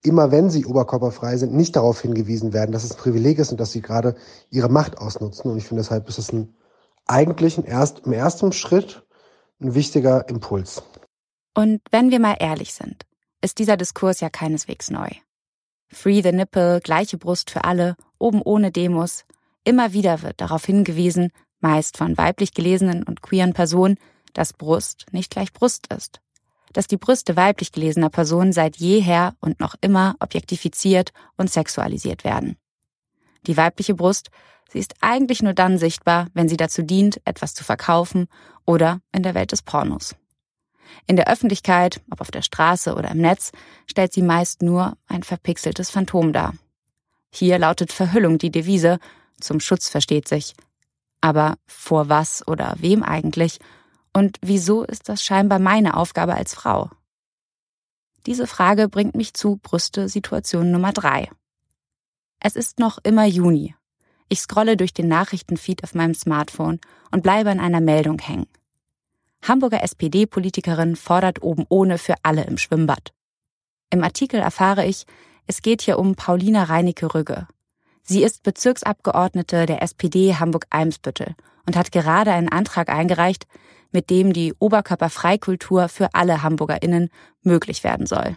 immer 0.02 0.30
wenn 0.30 0.50
sie 0.50 0.64
oberkörperfrei 0.64 1.36
sind, 1.36 1.54
nicht 1.54 1.76
darauf 1.76 2.00
hingewiesen 2.00 2.52
werden, 2.52 2.72
dass 2.72 2.84
es 2.84 2.92
ein 2.92 2.96
Privileg 2.96 3.38
ist 3.38 3.50
und 3.50 3.60
dass 3.60 3.72
sie 3.72 3.82
gerade 3.82 4.14
ihre 4.50 4.70
Macht 4.70 4.98
ausnutzen. 4.98 5.50
Und 5.50 5.58
ich 5.58 5.66
finde 5.66 5.82
deshalb 5.82 6.08
ist 6.08 6.18
es 6.18 6.32
ein 6.32 6.54
eigentlich 7.06 7.58
ein 7.58 7.64
erst, 7.64 8.06
im 8.06 8.12
ersten 8.12 8.52
Schritt 8.52 9.02
ein 9.60 9.74
wichtiger 9.74 10.28
Impuls. 10.28 10.82
Und 11.54 11.80
wenn 11.90 12.10
wir 12.10 12.20
mal 12.20 12.36
ehrlich 12.38 12.72
sind, 12.72 13.04
ist 13.40 13.58
dieser 13.58 13.76
Diskurs 13.76 14.20
ja 14.20 14.30
keineswegs 14.30 14.90
neu. 14.90 15.08
Free 15.88 16.22
the 16.22 16.32
Nipple, 16.32 16.80
gleiche 16.80 17.18
Brust 17.18 17.50
für 17.50 17.64
alle, 17.64 17.96
oben 18.18 18.42
ohne 18.42 18.70
Demos. 18.70 19.24
Immer 19.64 19.92
wieder 19.92 20.22
wird 20.22 20.40
darauf 20.40 20.64
hingewiesen, 20.64 21.32
meist 21.60 21.96
von 21.96 22.16
weiblich 22.16 22.54
gelesenen 22.54 23.02
und 23.02 23.22
queeren 23.22 23.52
Personen, 23.52 23.98
dass 24.32 24.52
Brust 24.52 25.06
nicht 25.10 25.30
gleich 25.30 25.52
Brust 25.52 25.92
ist. 25.92 26.20
Dass 26.72 26.86
die 26.86 26.96
Brüste 26.96 27.36
weiblich 27.36 27.72
gelesener 27.72 28.10
Personen 28.10 28.52
seit 28.52 28.76
jeher 28.76 29.34
und 29.40 29.58
noch 29.58 29.74
immer 29.80 30.14
objektifiziert 30.20 31.12
und 31.36 31.50
sexualisiert 31.50 32.22
werden. 32.22 32.56
Die 33.46 33.56
weibliche 33.56 33.94
Brust, 33.94 34.30
sie 34.70 34.78
ist 34.78 34.94
eigentlich 35.00 35.42
nur 35.42 35.54
dann 35.54 35.78
sichtbar, 35.78 36.28
wenn 36.34 36.48
sie 36.48 36.56
dazu 36.56 36.82
dient, 36.82 37.20
etwas 37.24 37.54
zu 37.54 37.64
verkaufen 37.64 38.28
oder 38.64 39.00
in 39.12 39.24
der 39.24 39.34
Welt 39.34 39.50
des 39.50 39.62
Pornos. 39.62 40.14
In 41.06 41.16
der 41.16 41.28
Öffentlichkeit, 41.28 42.00
ob 42.10 42.20
auf 42.20 42.30
der 42.30 42.42
Straße 42.42 42.94
oder 42.94 43.10
im 43.10 43.18
Netz, 43.18 43.52
stellt 43.86 44.12
sie 44.12 44.22
meist 44.22 44.62
nur 44.62 44.96
ein 45.06 45.22
verpixeltes 45.22 45.90
Phantom 45.90 46.32
dar. 46.32 46.54
Hier 47.30 47.58
lautet 47.58 47.92
Verhüllung 47.92 48.38
die 48.38 48.50
Devise, 48.50 48.98
zum 49.40 49.60
Schutz 49.60 49.88
versteht 49.88 50.28
sich. 50.28 50.54
Aber 51.20 51.56
vor 51.66 52.08
was 52.08 52.46
oder 52.46 52.74
wem 52.78 53.02
eigentlich? 53.02 53.58
Und 54.12 54.38
wieso 54.42 54.84
ist 54.84 55.08
das 55.08 55.22
scheinbar 55.22 55.58
meine 55.58 55.96
Aufgabe 55.96 56.34
als 56.34 56.54
Frau? 56.54 56.90
Diese 58.26 58.46
Frage 58.46 58.88
bringt 58.88 59.14
mich 59.14 59.34
zu 59.34 59.58
Brüste 59.62 60.08
Situation 60.08 60.70
Nummer 60.70 60.92
drei. 60.92 61.30
Es 62.40 62.56
ist 62.56 62.78
noch 62.78 62.98
immer 63.02 63.24
Juni. 63.24 63.74
Ich 64.28 64.40
scrolle 64.40 64.76
durch 64.76 64.94
den 64.94 65.08
Nachrichtenfeed 65.08 65.84
auf 65.84 65.94
meinem 65.94 66.14
Smartphone 66.14 66.80
und 67.10 67.22
bleibe 67.22 67.50
an 67.50 67.60
einer 67.60 67.80
Meldung 67.80 68.18
hängen. 68.18 68.46
Hamburger 69.42 69.82
SPD-Politikerin 69.82 70.96
fordert 70.96 71.42
oben 71.42 71.64
ohne 71.68 71.98
für 71.98 72.14
alle 72.22 72.44
im 72.44 72.58
Schwimmbad. 72.58 73.12
Im 73.90 74.04
Artikel 74.04 74.40
erfahre 74.40 74.86
ich, 74.86 75.06
es 75.46 75.62
geht 75.62 75.82
hier 75.82 75.98
um 75.98 76.14
Paulina 76.14 76.64
Reinecke-Rügge. 76.64 77.48
Sie 78.02 78.22
ist 78.22 78.42
Bezirksabgeordnete 78.42 79.66
der 79.66 79.82
SPD 79.82 80.34
Hamburg-Eimsbüttel 80.36 81.34
und 81.66 81.76
hat 81.76 81.92
gerade 81.92 82.32
einen 82.32 82.48
Antrag 82.48 82.88
eingereicht, 82.88 83.46
mit 83.92 84.10
dem 84.10 84.32
die 84.32 84.54
Oberkörperfreikultur 84.58 85.88
für 85.88 86.14
alle 86.14 86.42
HamburgerInnen 86.42 87.10
möglich 87.42 87.82
werden 87.82 88.06
soll. 88.06 88.36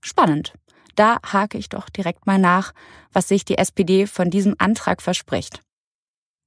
Spannend. 0.00 0.54
Da 0.94 1.18
hake 1.24 1.56
ich 1.56 1.68
doch 1.68 1.88
direkt 1.88 2.26
mal 2.26 2.38
nach, 2.38 2.72
was 3.12 3.28
sich 3.28 3.44
die 3.44 3.56
SPD 3.56 4.06
von 4.06 4.30
diesem 4.30 4.54
Antrag 4.58 5.00
verspricht. 5.00 5.60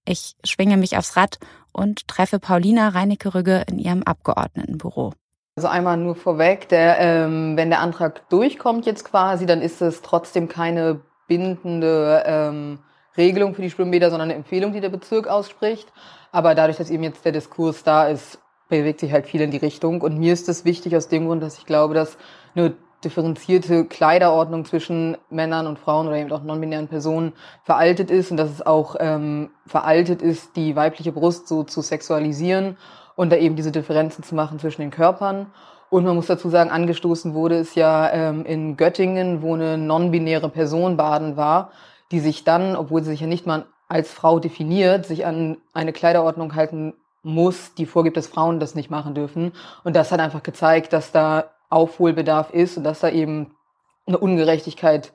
Ich 0.05 0.35
schwinge 0.43 0.77
mich 0.77 0.97
aufs 0.97 1.17
Rad 1.17 1.39
und 1.71 2.07
treffe 2.07 2.39
Paulina 2.39 2.89
Reinecke-Rügge 2.89 3.65
in 3.67 3.79
ihrem 3.79 4.03
Abgeordnetenbüro. 4.03 5.13
Also 5.55 5.67
einmal 5.67 5.97
nur 5.97 6.15
vorweg, 6.15 6.67
der, 6.69 6.99
ähm, 6.99 7.55
wenn 7.55 7.69
der 7.69 7.79
Antrag 7.79 8.29
durchkommt 8.29 8.85
jetzt 8.85 9.05
quasi, 9.05 9.45
dann 9.45 9.61
ist 9.61 9.81
es 9.81 10.01
trotzdem 10.01 10.49
keine 10.49 11.01
bindende 11.27 12.23
ähm, 12.25 12.79
Regelung 13.17 13.55
für 13.55 13.61
die 13.61 13.69
Schwimmbäder, 13.69 14.09
sondern 14.09 14.29
eine 14.29 14.37
Empfehlung, 14.37 14.73
die 14.73 14.81
der 14.81 14.89
Bezirk 14.89 15.27
ausspricht. 15.27 15.91
Aber 16.31 16.55
dadurch, 16.55 16.77
dass 16.77 16.89
eben 16.89 17.03
jetzt 17.03 17.23
der 17.23 17.31
Diskurs 17.31 17.83
da 17.83 18.07
ist, 18.07 18.39
bewegt 18.67 18.99
sich 18.99 19.13
halt 19.13 19.27
viel 19.27 19.41
in 19.41 19.51
die 19.51 19.57
Richtung. 19.57 20.01
Und 20.01 20.19
mir 20.19 20.33
ist 20.33 20.49
es 20.49 20.65
wichtig 20.65 20.95
aus 20.95 21.07
dem 21.07 21.27
Grund, 21.27 21.41
dass 21.41 21.57
ich 21.57 21.65
glaube, 21.65 21.93
dass 21.93 22.17
eine 22.55 22.75
differenzierte 23.03 23.85
Kleiderordnung 23.85 24.65
zwischen 24.65 25.17
Männern 25.29 25.67
und 25.67 25.79
Frauen 25.79 26.07
oder 26.07 26.17
eben 26.17 26.31
auch 26.31 26.43
non-binären 26.43 26.87
Personen 26.87 27.33
veraltet 27.63 28.09
ist 28.09 28.31
und 28.31 28.37
dass 28.37 28.49
es 28.49 28.65
auch 28.65 28.95
ähm, 28.99 29.51
veraltet 29.67 30.21
ist, 30.21 30.55
die 30.55 30.75
weibliche 30.75 31.11
Brust 31.11 31.47
so 31.47 31.63
zu 31.63 31.81
sexualisieren 31.81 32.77
und 33.15 33.31
da 33.31 33.37
eben 33.37 33.55
diese 33.55 33.71
Differenzen 33.71 34.23
zu 34.23 34.35
machen 34.35 34.59
zwischen 34.59 34.81
den 34.81 34.91
Körpern. 34.91 35.47
Und 35.89 36.03
man 36.03 36.15
muss 36.15 36.27
dazu 36.27 36.49
sagen, 36.49 36.71
angestoßen 36.71 37.33
wurde 37.33 37.57
es 37.57 37.75
ja 37.75 38.11
ähm, 38.11 38.45
in 38.45 38.75
Göttingen, 38.75 39.41
wo 39.41 39.53
eine 39.53 39.77
non-binäre 39.77 40.49
Person 40.49 40.97
baden 40.97 41.37
war, 41.37 41.71
die 42.11 42.19
sich 42.19 42.43
dann, 42.43 42.75
obwohl 42.75 43.03
sie 43.03 43.11
sich 43.11 43.21
ja 43.21 43.27
nicht 43.27 43.45
mal 43.45 43.65
als 43.87 44.11
Frau 44.11 44.39
definiert, 44.39 45.05
sich 45.05 45.25
an 45.25 45.57
eine 45.73 45.93
Kleiderordnung 45.93 46.55
halten 46.55 46.93
muss, 47.21 47.73
die 47.73 47.85
vorgibt, 47.85 48.17
dass 48.17 48.27
Frauen 48.27 48.59
das 48.59 48.75
nicht 48.75 48.89
machen 48.89 49.15
dürfen. 49.15 49.51
Und 49.83 49.95
das 49.95 50.11
hat 50.11 50.19
einfach 50.19 50.43
gezeigt, 50.43 50.93
dass 50.93 51.11
da 51.11 51.51
Aufholbedarf 51.75 52.51
ist 52.51 52.77
und 52.77 52.83
dass 52.83 53.01
da 53.01 53.09
eben 53.09 53.55
eine 54.07 54.17
Ungerechtigkeit 54.17 55.13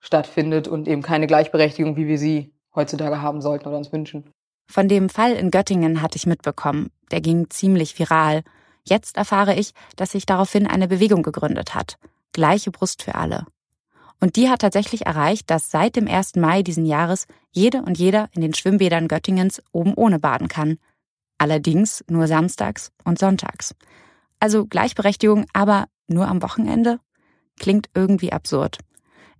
stattfindet 0.00 0.66
und 0.66 0.88
eben 0.88 1.02
keine 1.02 1.26
Gleichberechtigung, 1.26 1.96
wie 1.96 2.06
wir 2.06 2.18
sie 2.18 2.54
heutzutage 2.74 3.20
haben 3.20 3.40
sollten 3.42 3.68
oder 3.68 3.76
uns 3.76 3.92
wünschen. 3.92 4.32
Von 4.70 4.88
dem 4.88 5.08
Fall 5.08 5.32
in 5.32 5.50
Göttingen 5.50 6.02
hatte 6.02 6.16
ich 6.16 6.26
mitbekommen. 6.26 6.90
Der 7.10 7.20
ging 7.20 7.50
ziemlich 7.50 7.98
viral. 7.98 8.42
Jetzt 8.84 9.16
erfahre 9.16 9.54
ich, 9.54 9.72
dass 9.96 10.12
sich 10.12 10.24
daraufhin 10.24 10.66
eine 10.66 10.88
Bewegung 10.88 11.22
gegründet 11.22 11.74
hat. 11.74 11.98
Gleiche 12.32 12.70
Brust 12.70 13.02
für 13.02 13.14
alle. 13.14 13.44
Und 14.20 14.36
die 14.36 14.48
hat 14.48 14.60
tatsächlich 14.60 15.06
erreicht, 15.06 15.50
dass 15.50 15.70
seit 15.70 15.96
dem 15.96 16.08
1. 16.08 16.36
Mai 16.36 16.62
diesen 16.62 16.86
Jahres 16.86 17.26
jede 17.50 17.82
und 17.82 17.98
jeder 17.98 18.28
in 18.34 18.42
den 18.42 18.54
Schwimmbädern 18.54 19.08
Göttingens 19.08 19.62
oben 19.72 19.94
ohne 19.94 20.18
baden 20.18 20.48
kann. 20.48 20.78
Allerdings 21.38 22.04
nur 22.08 22.26
samstags 22.26 22.90
und 23.04 23.18
sonntags. 23.18 23.74
Also 24.40 24.66
Gleichberechtigung, 24.66 25.46
aber 25.52 25.86
nur 26.08 26.28
am 26.28 26.42
Wochenende? 26.42 26.98
Klingt 27.58 27.88
irgendwie 27.94 28.32
absurd. 28.32 28.78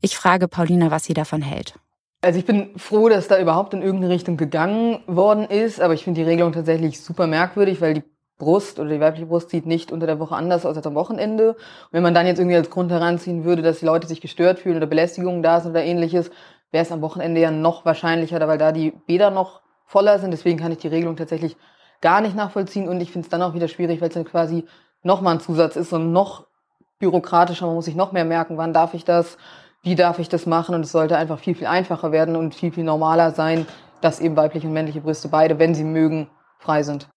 Ich 0.01 0.17
frage 0.17 0.49
Paulina, 0.49 0.91
was 0.91 1.05
sie 1.05 1.15
davon 1.15 1.43
hält. 1.43 1.75
Also 2.21 2.39
ich 2.39 2.47
bin 2.47 2.77
froh, 2.79 3.09
dass 3.09 3.29
da 3.29 3.41
überhaupt 3.41 3.75
in 3.75 3.83
irgendeine 3.83 4.13
Richtung 4.13 4.37
gegangen 4.37 5.01
worden 5.07 5.45
ist, 5.45 5.81
aber 5.81 5.95
ich 5.95 6.05
finde 6.05 6.21
die 6.21 6.27
Regelung 6.27 6.53
tatsächlich 6.53 7.01
super 7.01 7.27
merkwürdig, 7.29 7.81
weil 7.81 7.95
die 7.95 8.03
Brust 8.39 8.79
oder 8.79 8.91
die 8.91 9.01
weibliche 9.01 9.27
Brust 9.27 9.51
sieht 9.51 9.67
nicht 9.67 9.93
unter 9.93 10.07
der 10.07 10.19
Woche 10.19 10.35
anders 10.35 10.65
aus 10.65 10.77
als 10.77 10.87
am 10.87 10.95
Wochenende. 10.95 11.51
Und 11.51 11.93
wenn 11.93 12.03
man 12.03 12.15
dann 12.15 12.27
jetzt 12.27 12.39
irgendwie 12.39 12.57
als 12.57 12.71
Grund 12.71 12.91
heranziehen 12.91 13.45
würde, 13.45 13.63
dass 13.63 13.81
die 13.81 13.87
Leute 13.87 14.07
sich 14.07 14.21
gestört 14.21 14.61
fühlen 14.61 14.77
oder 14.77 14.87
Belästigungen 14.87 15.43
da 15.43 15.61
sind 15.61 15.73
oder 15.73 15.85
ähnliches, 15.85 16.31
wäre 16.71 16.85
es 16.85 16.93
am 16.93 17.03
Wochenende 17.03 17.41
ja 17.41 17.51
noch 17.51 17.85
wahrscheinlicher, 17.85 18.47
weil 18.47 18.59
da 18.59 18.73
die 18.73 18.93
Bäder 19.07 19.31
noch 19.31 19.61
voller 19.85 20.19
sind. 20.19 20.31
Deswegen 20.31 20.59
kann 20.59 20.73
ich 20.73 20.79
die 20.79 20.89
Regelung 20.89 21.17
tatsächlich 21.17 21.57
gar 22.01 22.21
nicht 22.21 22.37
nachvollziehen 22.37 22.89
und 22.89 23.01
ich 23.01 23.11
finde 23.11 23.27
es 23.27 23.31
dann 23.31 23.43
auch 23.43 23.55
wieder 23.55 23.69
schwierig, 23.69 24.01
weil 24.01 24.09
es 24.09 24.15
dann 24.15 24.25
quasi 24.25 24.65
nochmal 25.03 25.35
ein 25.35 25.41
Zusatz 25.41 25.77
ist 25.77 25.93
und 25.93 26.13
noch 26.13 26.47
bürokratischer, 26.99 27.67
man 27.67 27.75
muss 27.75 27.85
sich 27.85 27.95
noch 27.95 28.13
mehr 28.13 28.25
merken, 28.25 28.57
wann 28.57 28.73
darf 28.73 28.95
ich 28.95 29.05
das, 29.05 29.39
wie 29.83 29.95
darf 29.95 30.19
ich 30.19 30.29
das 30.29 30.47
machen 30.47 30.75
und 30.75 30.83
es 30.83 30.93
sollte 30.93 31.17
einfach 31.17 31.39
viel, 31.39 31.55
viel 31.55 31.67
einfacher 31.67 32.13
werden 32.13 32.37
und 32.37 32.55
viel, 32.55 32.73
viel 32.73 32.85
normaler 32.85 33.33
sein, 33.33 33.67
dass 34.01 34.21
eben 34.21 34.37
weibliche 34.37 34.67
und 34.67 34.73
männliche 34.73 35.01
Brüste 35.01 35.29
beide, 35.29 35.59
wenn 35.59 35.75
sie 35.75 35.85
mögen, 35.85 36.29
frei 36.59 36.83
sind. 36.83 37.09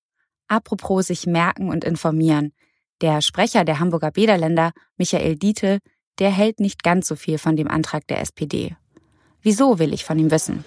Apropos 0.48 1.08
sich 1.08 1.28
merken 1.28 1.70
und 1.70 1.84
informieren. 1.84 2.54
Der 3.02 3.22
Sprecher 3.22 3.66
der 3.66 3.80
Hamburger 3.80 4.12
Bäderländer, 4.12 4.72
Michael 4.98 5.36
Dietl, 5.36 5.80
der 6.20 6.30
hält 6.30 6.60
nicht 6.60 6.84
ganz 6.84 7.08
so 7.08 7.16
viel 7.16 7.38
von 7.38 7.56
dem 7.56 7.68
Antrag 7.68 8.06
der 8.08 8.22
SPD. 8.22 8.76
Wieso 9.42 9.80
will 9.80 9.94
ich 9.94 10.06
von 10.06 10.20
ihm 10.20 10.30
wissen? 10.30 10.64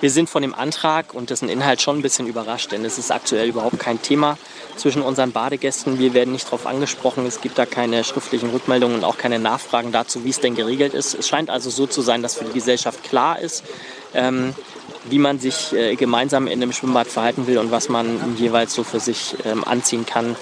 Wir 0.00 0.10
sind 0.10 0.30
von 0.30 0.42
dem 0.42 0.54
Antrag 0.54 1.12
und 1.12 1.30
dessen 1.30 1.48
Inhalt 1.48 1.82
schon 1.82 1.98
ein 1.98 2.02
bisschen 2.02 2.28
überrascht, 2.28 2.70
denn 2.70 2.84
es 2.84 2.98
ist 2.98 3.10
aktuell 3.10 3.48
überhaupt 3.48 3.80
kein 3.80 4.00
Thema 4.00 4.38
zwischen 4.76 5.02
unseren 5.02 5.32
Badegästen. 5.32 5.98
Wir 5.98 6.14
werden 6.14 6.32
nicht 6.32 6.46
darauf 6.46 6.66
angesprochen. 6.66 7.26
Es 7.26 7.40
gibt 7.40 7.58
da 7.58 7.66
keine 7.66 8.04
schriftlichen 8.04 8.50
Rückmeldungen 8.50 8.98
und 8.98 9.04
auch 9.04 9.18
keine 9.18 9.40
Nachfragen 9.40 9.90
dazu, 9.90 10.24
wie 10.24 10.30
es 10.30 10.38
denn 10.38 10.54
geregelt 10.54 10.94
ist. 10.94 11.14
Es 11.14 11.26
scheint 11.28 11.50
also 11.50 11.68
so 11.68 11.88
zu 11.88 12.00
sein, 12.00 12.22
dass 12.22 12.36
für 12.36 12.44
die 12.44 12.52
Gesellschaft 12.52 13.02
klar 13.02 13.40
ist, 13.40 13.64
ähm, 14.14 14.54
wie 15.10 15.18
man 15.18 15.40
sich 15.40 15.72
äh, 15.72 15.96
gemeinsam 15.96 16.46
in 16.46 16.62
einem 16.62 16.72
Schwimmbad 16.72 17.08
verhalten 17.08 17.48
will 17.48 17.58
und 17.58 17.72
was 17.72 17.88
man 17.88 18.36
jeweils 18.36 18.74
so 18.74 18.84
für 18.84 19.00
sich 19.00 19.34
ähm, 19.44 19.64
anziehen 19.64 20.06
kann 20.06 20.36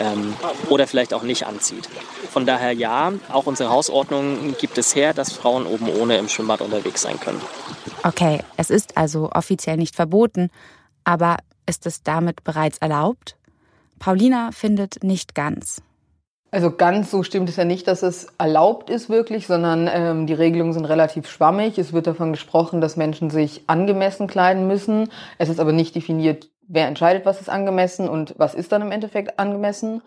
ähm, 0.00 0.34
oder 0.68 0.86
vielleicht 0.86 1.14
auch 1.14 1.22
nicht 1.22 1.46
anzieht. 1.46 1.88
Von 2.30 2.46
daher 2.46 2.72
ja, 2.72 3.12
auch 3.32 3.46
unsere 3.46 3.70
Hausordnung 3.70 4.56
gibt 4.58 4.78
es 4.78 4.94
her, 4.96 5.14
dass 5.14 5.32
Frauen 5.32 5.66
oben 5.66 5.88
ohne 5.88 6.16
im 6.16 6.28
Schwimmbad 6.28 6.60
unterwegs 6.60 7.02
sein 7.02 7.20
können. 7.20 7.40
Okay, 8.02 8.40
es 8.56 8.70
ist 8.70 8.96
also 8.96 9.30
offiziell 9.32 9.76
nicht 9.76 9.94
verboten, 9.94 10.50
aber 11.04 11.36
ist 11.66 11.86
es 11.86 12.02
damit 12.02 12.42
bereits 12.42 12.78
erlaubt? 12.78 13.36
Paulina 13.98 14.50
findet 14.52 15.04
nicht 15.04 15.34
ganz. 15.34 15.82
Also 16.52 16.72
ganz 16.72 17.12
so 17.12 17.22
stimmt 17.22 17.48
es 17.48 17.56
ja 17.56 17.64
nicht, 17.64 17.86
dass 17.86 18.02
es 18.02 18.26
erlaubt 18.38 18.90
ist 18.90 19.08
wirklich, 19.08 19.46
sondern 19.46 19.88
ähm, 19.92 20.26
die 20.26 20.34
Regelungen 20.34 20.72
sind 20.72 20.84
relativ 20.84 21.28
schwammig. 21.28 21.78
Es 21.78 21.92
wird 21.92 22.08
davon 22.08 22.32
gesprochen, 22.32 22.80
dass 22.80 22.96
Menschen 22.96 23.30
sich 23.30 23.62
angemessen 23.68 24.26
kleiden 24.26 24.66
müssen. 24.66 25.10
Es 25.38 25.48
ist 25.48 25.60
aber 25.60 25.72
nicht 25.72 25.94
definiert, 25.94 26.48
wer 26.70 26.86
entscheidet, 26.86 27.26
was 27.26 27.40
ist 27.40 27.50
angemessen 27.50 28.08
und 28.08 28.34
was 28.38 28.54
ist 28.54 28.70
dann 28.72 28.82
im 28.82 28.92
Endeffekt 28.92 29.38
angemessen. 29.38 30.02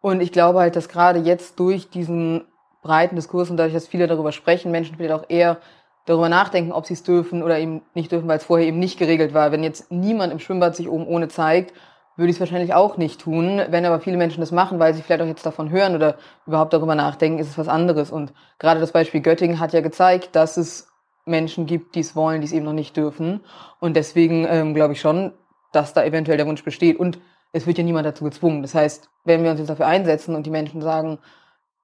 Und 0.00 0.20
ich 0.20 0.32
glaube 0.32 0.58
halt, 0.58 0.76
dass 0.76 0.88
gerade 0.88 1.20
jetzt 1.20 1.58
durch 1.60 1.90
diesen 1.90 2.44
breiten 2.82 3.16
Diskurs 3.16 3.50
und 3.50 3.56
dadurch, 3.56 3.74
dass 3.74 3.86
viele 3.86 4.06
darüber 4.08 4.32
sprechen, 4.32 4.72
Menschen 4.72 4.96
vielleicht 4.96 5.14
auch 5.14 5.24
eher 5.28 5.58
darüber 6.06 6.28
nachdenken, 6.28 6.72
ob 6.72 6.86
sie 6.86 6.94
es 6.94 7.02
dürfen 7.02 7.42
oder 7.42 7.58
eben 7.58 7.82
nicht 7.94 8.10
dürfen, 8.10 8.28
weil 8.28 8.38
es 8.38 8.44
vorher 8.44 8.66
eben 8.66 8.78
nicht 8.78 8.98
geregelt 8.98 9.32
war. 9.32 9.52
Wenn 9.52 9.62
jetzt 9.62 9.92
niemand 9.92 10.32
im 10.32 10.38
Schwimmbad 10.38 10.74
sich 10.74 10.88
oben 10.88 11.06
ohne 11.06 11.28
zeigt, 11.28 11.72
würde 12.16 12.30
ich 12.30 12.36
es 12.36 12.40
wahrscheinlich 12.40 12.74
auch 12.74 12.96
nicht 12.96 13.20
tun. 13.20 13.62
Wenn 13.68 13.84
aber 13.84 14.00
viele 14.00 14.16
Menschen 14.16 14.40
das 14.40 14.50
machen, 14.50 14.80
weil 14.80 14.94
sie 14.94 15.02
vielleicht 15.02 15.22
auch 15.22 15.26
jetzt 15.26 15.46
davon 15.46 15.70
hören 15.70 15.94
oder 15.94 16.16
überhaupt 16.46 16.72
darüber 16.72 16.96
nachdenken, 16.96 17.38
ist 17.38 17.50
es 17.50 17.58
was 17.58 17.68
anderes. 17.68 18.10
Und 18.10 18.32
gerade 18.58 18.80
das 18.80 18.90
Beispiel 18.90 19.20
Göttingen 19.20 19.60
hat 19.60 19.72
ja 19.72 19.82
gezeigt, 19.82 20.34
dass 20.34 20.56
es 20.56 20.88
Menschen 21.26 21.66
gibt, 21.66 21.94
die 21.94 22.00
es 22.00 22.16
wollen, 22.16 22.40
die 22.40 22.46
es 22.46 22.52
eben 22.52 22.64
noch 22.64 22.72
nicht 22.72 22.96
dürfen. 22.96 23.40
Und 23.78 23.94
deswegen 23.94 24.46
ähm, 24.48 24.74
glaube 24.74 24.94
ich 24.94 25.00
schon, 25.00 25.32
dass 25.72 25.94
da 25.94 26.04
eventuell 26.04 26.36
der 26.36 26.46
Wunsch 26.46 26.64
besteht. 26.64 26.98
Und 26.98 27.18
es 27.52 27.66
wird 27.66 27.78
ja 27.78 27.84
niemand 27.84 28.06
dazu 28.06 28.24
gezwungen. 28.24 28.62
Das 28.62 28.74
heißt, 28.74 29.08
wenn 29.24 29.42
wir 29.42 29.50
uns 29.50 29.58
jetzt 29.58 29.70
dafür 29.70 29.86
einsetzen 29.86 30.34
und 30.34 30.44
die 30.46 30.50
Menschen 30.50 30.82
sagen, 30.82 31.18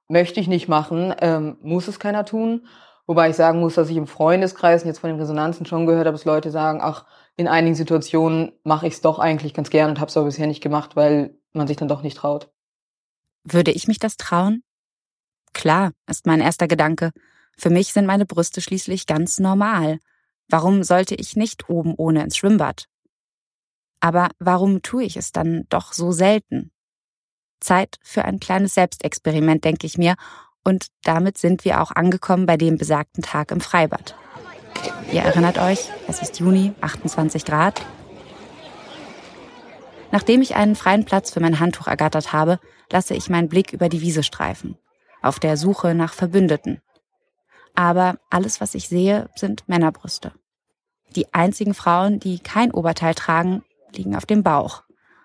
möchte 0.09 0.41
ich 0.41 0.49
nicht 0.49 0.69
machen, 0.69 1.15
ähm, 1.21 1.57
muss 1.63 1.89
es 1.89 1.99
keiner 1.99 2.25
tun. 2.25 2.67
Wobei 3.07 3.31
ich 3.31 3.37
sagen 3.37 3.61
muss, 3.61 3.75
dass 3.75 3.91
ich 3.91 3.97
im 3.97 4.07
Freundeskreis 4.07 4.85
jetzt 4.85 5.01
von 5.01 5.11
den 5.11 5.21
Resonanzen 5.21 5.67
schon 5.67 5.87
gehört 5.87 6.07
habe, 6.07 6.17
dass 6.17 6.25
Leute 6.25 6.51
sagen, 6.51 6.81
ach, 6.83 7.05
in 7.37 7.49
einigen 7.49 7.75
Situationen 7.75 8.53
mache 8.63 8.87
ich 8.87 8.95
es 8.95 9.01
doch 9.01 9.19
eigentlich 9.19 9.53
ganz 9.55 9.71
gern 9.71 9.91
und 9.91 10.01
habe 10.01 10.09
es 10.09 10.17
aber 10.17 10.27
bisher 10.27 10.47
nicht 10.47 10.63
gemacht, 10.63 10.97
weil 10.97 11.37
man 11.53 11.67
sich 11.67 11.77
dann 11.77 11.89
doch 11.89 12.03
nicht 12.03 12.17
traut. 12.17 12.51
Würde 13.45 13.73
ich 13.73 13.89
mich 13.89 13.99
das 13.99 14.17
trauen? 14.17 14.63
Klar, 15.53 15.93
ist 16.09 16.27
mein 16.27 16.41
erster 16.41 16.67
Gedanke. 16.67 17.11
Für 17.57 17.71
mich 17.71 17.93
sind 17.93 18.07
meine 18.07 18.27
Brüste 18.27 18.61
schließlich 18.61 19.07
ganz 19.07 19.39
normal. 19.39 19.99
Warum 20.49 20.83
sollte 20.83 21.15
ich 21.15 21.37
nicht 21.37 21.69
oben 21.69 21.95
ohne 21.97 22.23
ins 22.23 22.37
Schwimmbad? 22.37 22.87
Aber 24.05 24.29
warum 24.39 24.83
tue 24.83 25.05
ich 25.05 25.17
es 25.17 25.33
dann 25.33 25.65
doch 25.71 25.95
so 25.95 26.13
selten? 26.13 26.71
Zeit 27.59 27.97
für 28.03 28.27
ein 28.27 28.39
kleines 28.39 28.75
Selbstexperiment, 28.75 29.65
denke 29.65 29.87
ich 29.87 29.97
mir, 29.97 30.17
und 30.63 30.89
damit 31.05 31.39
sind 31.39 31.65
wir 31.65 31.81
auch 31.81 31.91
angekommen 31.91 32.45
bei 32.45 32.59
dem 32.59 32.77
besagten 32.77 33.23
Tag 33.23 33.51
im 33.51 33.63
Freibad. 33.63 34.15
Ihr 35.11 35.23
erinnert 35.23 35.57
euch, 35.57 35.89
es 36.07 36.21
ist 36.21 36.39
Juni, 36.39 36.75
28 36.83 37.47
Grad. 37.47 37.81
Nachdem 40.11 40.43
ich 40.43 40.55
einen 40.55 40.77
freien 40.77 41.07
Platz 41.07 41.31
für 41.31 41.41
mein 41.41 41.59
Handtuch 41.59 41.87
ergattert 41.87 42.35
habe, 42.35 42.61
lasse 42.93 43.15
ich 43.15 43.31
meinen 43.31 43.49
Blick 43.49 43.73
über 43.73 43.89
die 43.89 44.03
Wiese 44.03 44.23
streifen, 44.23 44.77
auf 45.23 45.39
der 45.39 45.57
Suche 45.57 45.95
nach 45.95 46.13
Verbündeten. 46.13 46.83
Aber 47.75 48.19
alles, 48.29 48.61
was 48.61 48.75
ich 48.75 48.87
sehe, 48.87 49.31
sind 49.35 49.67
Männerbrüste. 49.67 50.33
Die 51.17 51.33
einzigen 51.33 51.73
Frauen, 51.73 52.21
die 52.21 52.39
kein 52.39 52.71
Oberteil 52.71 53.15
tragen, 53.15 53.65
liegen 53.97 54.17
auf 54.17 54.27
dem 54.27 54.43
Bauch. 54.43 54.83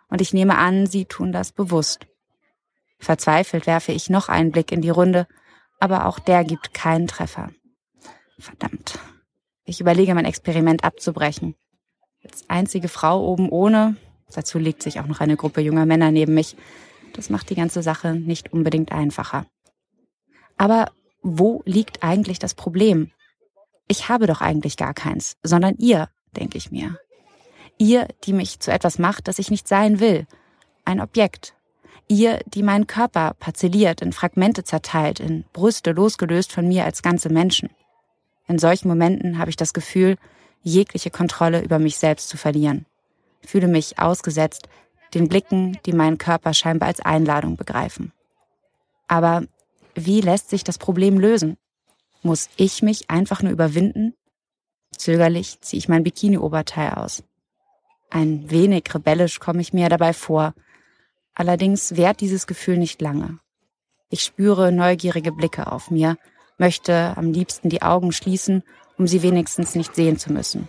Und 0.10 0.22
ich 0.22 0.34
nehme 0.34 0.58
an, 0.58 0.88
sie 0.88 1.06
tun 1.06 1.32
das 1.32 1.52
bewusst. 1.52 2.08
Verzweifelt 3.00 3.68
werfe 3.68 3.92
ich 3.92 4.10
noch 4.10 4.30
einen 4.30 4.52
Blick 4.52 4.72
in 4.72 4.82
die 4.82 4.90
Runde, 4.90 5.28
aber 5.80 6.06
auch 6.06 6.20
der 6.20 6.44
gibt 6.44 6.74
keinen 6.74 7.08
Treffer. 7.08 7.52
Verdammt. 8.38 9.00
Ich 9.64 9.80
überlege, 9.80 10.16
mein 10.16 10.26
Experiment 10.26 10.84
abzubrechen. 10.84 11.56
Als 12.24 12.50
einzige 12.50 12.88
Frau 12.88 13.26
oben 13.26 13.50
ohne, 13.50 13.96
dazu 14.34 14.58
legt 14.60 14.84
sich 14.84 15.00
auch 15.00 15.08
noch 15.08 15.22
eine 15.22 15.38
Gruppe 15.38 15.62
junger 15.62 15.86
Männer 15.86 16.12
neben 16.12 16.34
mich, 16.34 16.58
das 17.14 17.30
macht 17.30 17.50
die 17.50 17.56
ganze 17.56 17.82
Sache 17.82 18.16
nicht 18.16 18.52
unbedingt 18.52 18.92
einfacher. 18.92 19.46
Aber 20.58 20.92
wo 21.22 21.62
liegt 21.66 22.04
eigentlich 22.04 22.40
das 22.40 22.54
Problem? 22.54 23.12
Ich 23.88 24.10
habe 24.10 24.28
doch 24.28 24.42
eigentlich 24.42 24.78
gar 24.78 24.94
keins, 24.94 25.38
sondern 25.44 25.76
ihr, 25.78 26.10
denke 26.32 26.58
ich 26.58 26.72
mir. 26.72 26.98
Ihr, 27.80 28.08
die 28.26 28.34
mich 28.34 28.60
zu 28.60 28.72
etwas 28.72 29.00
macht, 29.00 29.28
das 29.28 29.40
ich 29.40 29.50
nicht 29.50 29.68
sein 29.68 30.00
will. 30.00 30.28
Ein 30.86 31.02
Objekt, 31.02 31.56
Ihr, 32.12 32.40
die 32.48 32.64
meinen 32.64 32.88
Körper 32.88 33.36
parzelliert, 33.40 34.02
in 34.02 34.14
Fragmente 34.14 34.64
zerteilt, 34.64 35.20
in 35.20 35.46
Brüste 35.54 35.92
losgelöst 35.92 36.52
von 36.52 36.68
mir 36.68 36.84
als 36.84 37.04
ganze 37.04 37.30
Menschen. 37.30 37.70
In 38.48 38.58
solchen 38.58 38.88
Momenten 38.88 39.38
habe 39.38 39.52
ich 39.52 39.56
das 39.56 39.74
Gefühl, 39.74 40.18
jegliche 40.64 41.12
Kontrolle 41.12 41.62
über 41.62 41.78
mich 41.78 41.98
selbst 41.98 42.28
zu 42.28 42.36
verlieren. 42.36 42.88
Fühle 43.46 43.68
mich 43.68 44.00
ausgesetzt, 44.00 44.68
den 45.14 45.30
Blicken, 45.30 45.78
die 45.86 45.94
meinen 45.94 46.18
Körper 46.18 46.54
scheinbar 46.54 46.88
als 46.88 47.00
Einladung 47.00 47.58
begreifen. 47.58 48.12
Aber 49.08 49.44
wie 49.94 50.22
lässt 50.22 50.50
sich 50.50 50.64
das 50.64 50.80
Problem 50.80 51.20
lösen? 51.20 51.58
Muss 52.24 52.50
ich 52.58 52.82
mich 52.82 53.10
einfach 53.10 53.44
nur 53.44 53.52
überwinden? 53.52 54.16
Zögerlich 54.98 55.62
ziehe 55.62 55.78
ich 55.78 55.88
mein 55.88 56.04
Bikini-Oberteil 56.04 56.94
aus. 56.96 57.24
Ein 58.10 58.50
wenig 58.50 58.84
rebellisch 58.94 59.40
komme 59.40 59.62
ich 59.62 59.74
mir 59.74 59.90
dabei 59.90 60.14
vor, 60.14 60.54
Allerdings 61.40 61.96
währt 61.96 62.20
dieses 62.20 62.48
Gefühl 62.48 62.76
nicht 62.76 63.02
lange. 63.02 63.40
Ich 64.10 64.24
spüre 64.24 64.74
neugierige 64.74 65.32
Blicke 65.32 65.72
auf 65.72 65.90
mir, 65.90 66.18
möchte 66.58 67.16
am 67.16 67.32
liebsten 67.32 67.70
die 67.70 67.82
Augen 67.82 68.12
schließen, 68.12 68.62
um 68.98 69.08
sie 69.08 69.24
wenigstens 69.24 69.74
nicht 69.74 69.96
sehen 69.96 70.20
zu 70.20 70.34
müssen. 70.34 70.68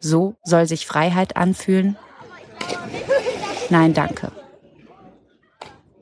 So 0.00 0.36
soll 0.42 0.66
sich 0.66 0.86
Freiheit 0.86 1.36
anfühlen? 1.36 1.98
Nein, 3.68 3.92
danke. 3.92 4.32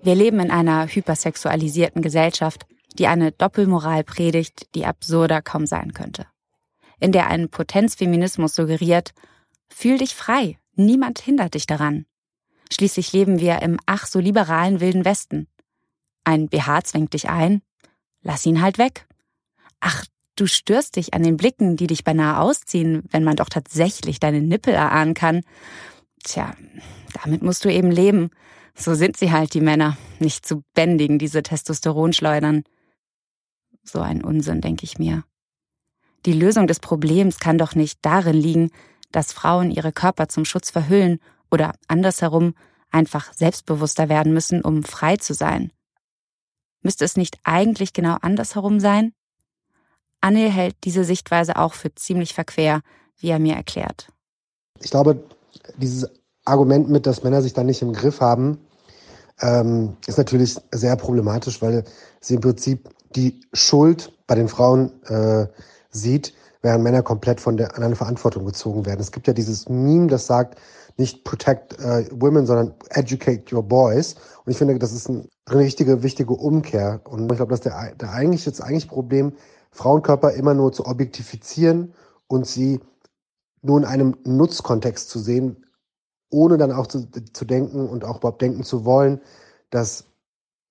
Wir 0.00 0.14
leben 0.14 0.38
in 0.38 0.52
einer 0.52 0.86
hypersexualisierten 0.86 2.02
Gesellschaft, 2.02 2.66
die 3.00 3.08
eine 3.08 3.32
Doppelmoral 3.32 4.04
predigt, 4.04 4.68
die 4.76 4.86
absurder 4.86 5.42
kaum 5.42 5.66
sein 5.66 5.92
könnte. 5.92 6.26
In 7.00 7.10
der 7.10 7.26
ein 7.26 7.48
Potenzfeminismus 7.48 8.54
suggeriert, 8.54 9.12
fühl 9.68 9.98
dich 9.98 10.14
frei, 10.14 10.58
niemand 10.74 11.18
hindert 11.18 11.54
dich 11.54 11.66
daran. 11.66 12.06
Schließlich 12.72 13.12
leben 13.12 13.38
wir 13.40 13.62
im 13.62 13.78
ach 13.86 14.06
so 14.06 14.18
liberalen 14.18 14.80
Wilden 14.80 15.04
Westen. 15.04 15.46
Ein 16.24 16.48
BH 16.48 16.84
zwängt 16.84 17.12
dich 17.12 17.28
ein, 17.28 17.62
lass 18.22 18.46
ihn 18.46 18.60
halt 18.60 18.78
weg. 18.78 19.06
Ach, 19.80 20.04
du 20.34 20.46
störst 20.46 20.96
dich 20.96 21.14
an 21.14 21.22
den 21.22 21.36
Blicken, 21.36 21.76
die 21.76 21.86
dich 21.86 22.04
beinahe 22.04 22.40
ausziehen, 22.40 23.04
wenn 23.10 23.24
man 23.24 23.36
doch 23.36 23.48
tatsächlich 23.48 24.18
deine 24.18 24.42
Nippel 24.42 24.74
erahnen 24.74 25.14
kann. 25.14 25.42
Tja, 26.24 26.54
damit 27.22 27.42
musst 27.42 27.64
du 27.64 27.72
eben 27.72 27.90
leben. 27.90 28.30
So 28.74 28.94
sind 28.94 29.16
sie 29.16 29.32
halt, 29.32 29.54
die 29.54 29.60
Männer. 29.60 29.96
Nicht 30.18 30.44
zu 30.44 30.62
bändigen, 30.74 31.18
diese 31.18 31.42
Testosteronschleudern. 31.42 32.64
So 33.84 34.00
ein 34.00 34.24
Unsinn, 34.24 34.60
denke 34.60 34.84
ich 34.84 34.98
mir. 34.98 35.24
Die 36.26 36.32
Lösung 36.32 36.66
des 36.66 36.80
Problems 36.80 37.38
kann 37.38 37.56
doch 37.56 37.74
nicht 37.76 38.00
darin 38.02 38.34
liegen, 38.34 38.70
dass 39.16 39.32
Frauen 39.32 39.70
ihre 39.70 39.92
Körper 39.92 40.28
zum 40.28 40.44
Schutz 40.44 40.70
verhüllen 40.70 41.20
oder 41.50 41.72
andersherum 41.88 42.54
einfach 42.90 43.32
selbstbewusster 43.32 44.10
werden 44.10 44.34
müssen, 44.34 44.60
um 44.60 44.82
frei 44.82 45.16
zu 45.16 45.32
sein. 45.32 45.72
Müsste 46.82 47.04
es 47.06 47.16
nicht 47.16 47.38
eigentlich 47.42 47.94
genau 47.94 48.16
andersherum 48.20 48.78
sein? 48.78 49.12
Anil 50.20 50.50
hält 50.50 50.76
diese 50.84 51.02
Sichtweise 51.04 51.56
auch 51.56 51.72
für 51.72 51.94
ziemlich 51.94 52.34
verquer, 52.34 52.82
wie 53.18 53.28
er 53.30 53.38
mir 53.38 53.54
erklärt. 53.54 54.08
Ich 54.80 54.90
glaube, 54.90 55.24
dieses 55.78 56.10
Argument 56.44 56.90
mit, 56.90 57.06
dass 57.06 57.22
Männer 57.22 57.40
sich 57.40 57.54
dann 57.54 57.66
nicht 57.66 57.80
im 57.80 57.94
Griff 57.94 58.20
haben, 58.20 58.58
ähm, 59.40 59.96
ist 60.06 60.18
natürlich 60.18 60.56
sehr 60.72 60.96
problematisch, 60.96 61.62
weil 61.62 61.84
sie 62.20 62.34
im 62.34 62.40
Prinzip 62.42 62.90
die 63.14 63.40
Schuld 63.54 64.12
bei 64.26 64.34
den 64.34 64.48
Frauen 64.48 64.92
äh, 65.04 65.46
sieht, 65.90 66.34
während 66.62 66.84
Männer 66.84 67.02
komplett 67.02 67.40
von 67.40 67.56
der, 67.56 67.76
an 67.76 67.82
eine 67.82 67.96
Verantwortung 67.96 68.44
gezogen 68.44 68.86
werden. 68.86 69.00
Es 69.00 69.12
gibt 69.12 69.26
ja 69.26 69.32
dieses 69.32 69.68
Meme, 69.68 70.08
das 70.08 70.26
sagt, 70.26 70.58
nicht 70.96 71.24
protect 71.24 71.78
uh, 71.80 72.04
women, 72.10 72.46
sondern 72.46 72.74
educate 72.90 73.54
your 73.54 73.62
boys. 73.62 74.14
Und 74.44 74.52
ich 74.52 74.58
finde, 74.58 74.78
das 74.78 74.92
ist 74.92 75.08
eine 75.08 75.26
richtige, 75.50 76.02
wichtige 76.02 76.32
Umkehr. 76.32 77.00
Und 77.04 77.30
ich 77.30 77.36
glaube, 77.36 77.50
dass 77.50 77.60
der, 77.60 77.94
der 77.96 78.12
eigentlich 78.12 78.44
das 78.44 78.60
eigentliche 78.60 78.88
Problem, 78.88 79.32
Frauenkörper 79.72 80.32
immer 80.32 80.54
nur 80.54 80.72
zu 80.72 80.86
objektifizieren 80.86 81.92
und 82.28 82.46
sie 82.46 82.80
nur 83.62 83.78
in 83.78 83.84
einem 83.84 84.16
Nutzkontext 84.24 85.10
zu 85.10 85.18
sehen, 85.18 85.66
ohne 86.30 86.56
dann 86.56 86.72
auch 86.72 86.86
zu, 86.86 87.06
zu 87.32 87.44
denken 87.44 87.88
und 87.88 88.04
auch 88.04 88.18
überhaupt 88.18 88.42
denken 88.42 88.64
zu 88.64 88.84
wollen, 88.84 89.20
dass 89.70 90.04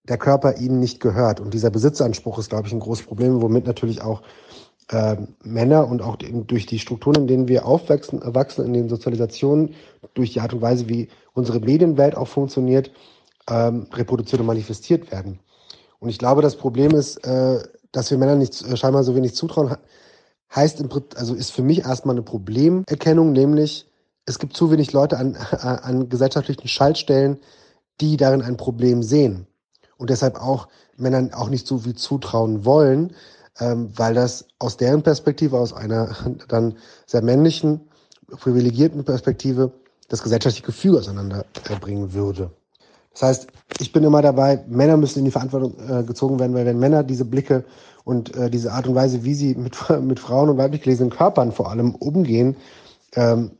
der 0.07 0.17
Körper 0.17 0.57
ihnen 0.57 0.79
nicht 0.79 0.99
gehört. 0.99 1.39
Und 1.39 1.53
dieser 1.53 1.69
Besitzanspruch 1.69 2.39
ist, 2.39 2.49
glaube 2.49 2.67
ich, 2.67 2.73
ein 2.73 2.79
großes 2.79 3.05
Problem, 3.05 3.41
womit 3.41 3.65
natürlich 3.65 4.01
auch 4.01 4.21
äh, 4.89 5.17
Männer 5.43 5.87
und 5.87 6.01
auch 6.01 6.17
durch 6.17 6.65
die 6.65 6.79
Strukturen, 6.79 7.21
in 7.21 7.27
denen 7.27 7.47
wir 7.47 7.65
aufwachsen, 7.65 8.21
erwachsen, 8.21 8.65
in 8.65 8.73
den 8.73 8.89
Sozialisationen, 8.89 9.75
durch 10.13 10.33
die 10.33 10.41
Art 10.41 10.53
und 10.53 10.61
Weise, 10.61 10.87
wie 10.89 11.09
unsere 11.33 11.59
Medienwelt 11.59 12.15
auch 12.15 12.27
funktioniert, 12.27 12.91
ähm, 13.49 13.87
reproduziert 13.93 14.41
und 14.41 14.47
manifestiert 14.47 15.11
werden. 15.11 15.39
Und 15.99 16.09
ich 16.09 16.19
glaube, 16.19 16.41
das 16.41 16.55
Problem 16.55 16.91
ist, 16.91 17.17
äh, 17.25 17.63
dass 17.91 18.11
wir 18.11 18.17
Männern 18.17 18.39
nicht 18.39 18.61
äh, 18.61 18.77
scheinbar 18.77 19.03
so 19.03 19.15
wenig 19.15 19.35
zutrauen, 19.35 19.75
heißt 20.53 20.79
im 20.79 20.89
also 21.15 21.33
ist 21.33 21.51
für 21.51 21.63
mich 21.63 21.79
erstmal 21.79 22.15
eine 22.15 22.23
Problemerkennung, 22.23 23.31
nämlich 23.31 23.87
es 24.25 24.39
gibt 24.39 24.55
zu 24.55 24.71
wenig 24.71 24.91
Leute 24.93 25.17
an, 25.17 25.35
an 25.35 26.09
gesellschaftlichen 26.09 26.67
Schaltstellen, 26.67 27.39
die 28.01 28.17
darin 28.17 28.41
ein 28.41 28.57
Problem 28.57 29.03
sehen. 29.03 29.47
und 29.97 30.09
deshalb 30.09 30.41
auch 30.41 30.67
Männern 30.97 31.33
auch 31.33 31.49
nicht 31.49 31.67
so 31.67 31.79
viel 31.79 31.95
zutrauen 31.95 32.65
wollen, 32.65 33.15
ähm, 33.59 33.91
weil 33.95 34.13
das 34.13 34.45
aus 34.59 34.77
deren 34.77 35.03
Perspektive, 35.03 35.57
aus 35.57 35.73
einer 35.73 36.15
dann 36.47 36.77
sehr 37.05 37.21
männlichen, 37.21 37.81
privilegierten 38.27 39.03
Perspektive, 39.03 39.71
das 40.09 40.23
gesellschaftliche 40.23 40.65
Gefüge 40.65 40.99
auseinanderbringen 40.99 42.13
würde. 42.13 42.51
Das 43.13 43.23
heißt, 43.23 43.47
ich 43.79 43.91
bin 43.93 44.03
immer 44.03 44.21
dabei, 44.21 44.63
Männer 44.67 44.97
müssen 44.97 45.19
in 45.19 45.25
die 45.25 45.31
Verantwortung 45.31 45.75
äh, 45.87 46.03
gezogen 46.03 46.37
werden, 46.37 46.53
weil 46.53 46.65
wenn 46.65 46.79
Männer 46.79 47.01
diese 47.03 47.25
Blicke 47.25 47.63
und 48.03 48.35
äh, 48.35 48.49
diese 48.49 48.73
Art 48.73 48.87
und 48.87 48.95
Weise, 48.95 49.23
wie 49.23 49.33
sie 49.33 49.55
mit, 49.55 49.77
mit 50.01 50.19
Frauen 50.19 50.49
und 50.49 50.57
weiblich 50.57 50.81
gelesenen 50.81 51.11
Körpern 51.11 51.51
vor 51.51 51.71
allem 51.71 51.95
umgehen, 51.95 52.57
ähm, 53.15 53.51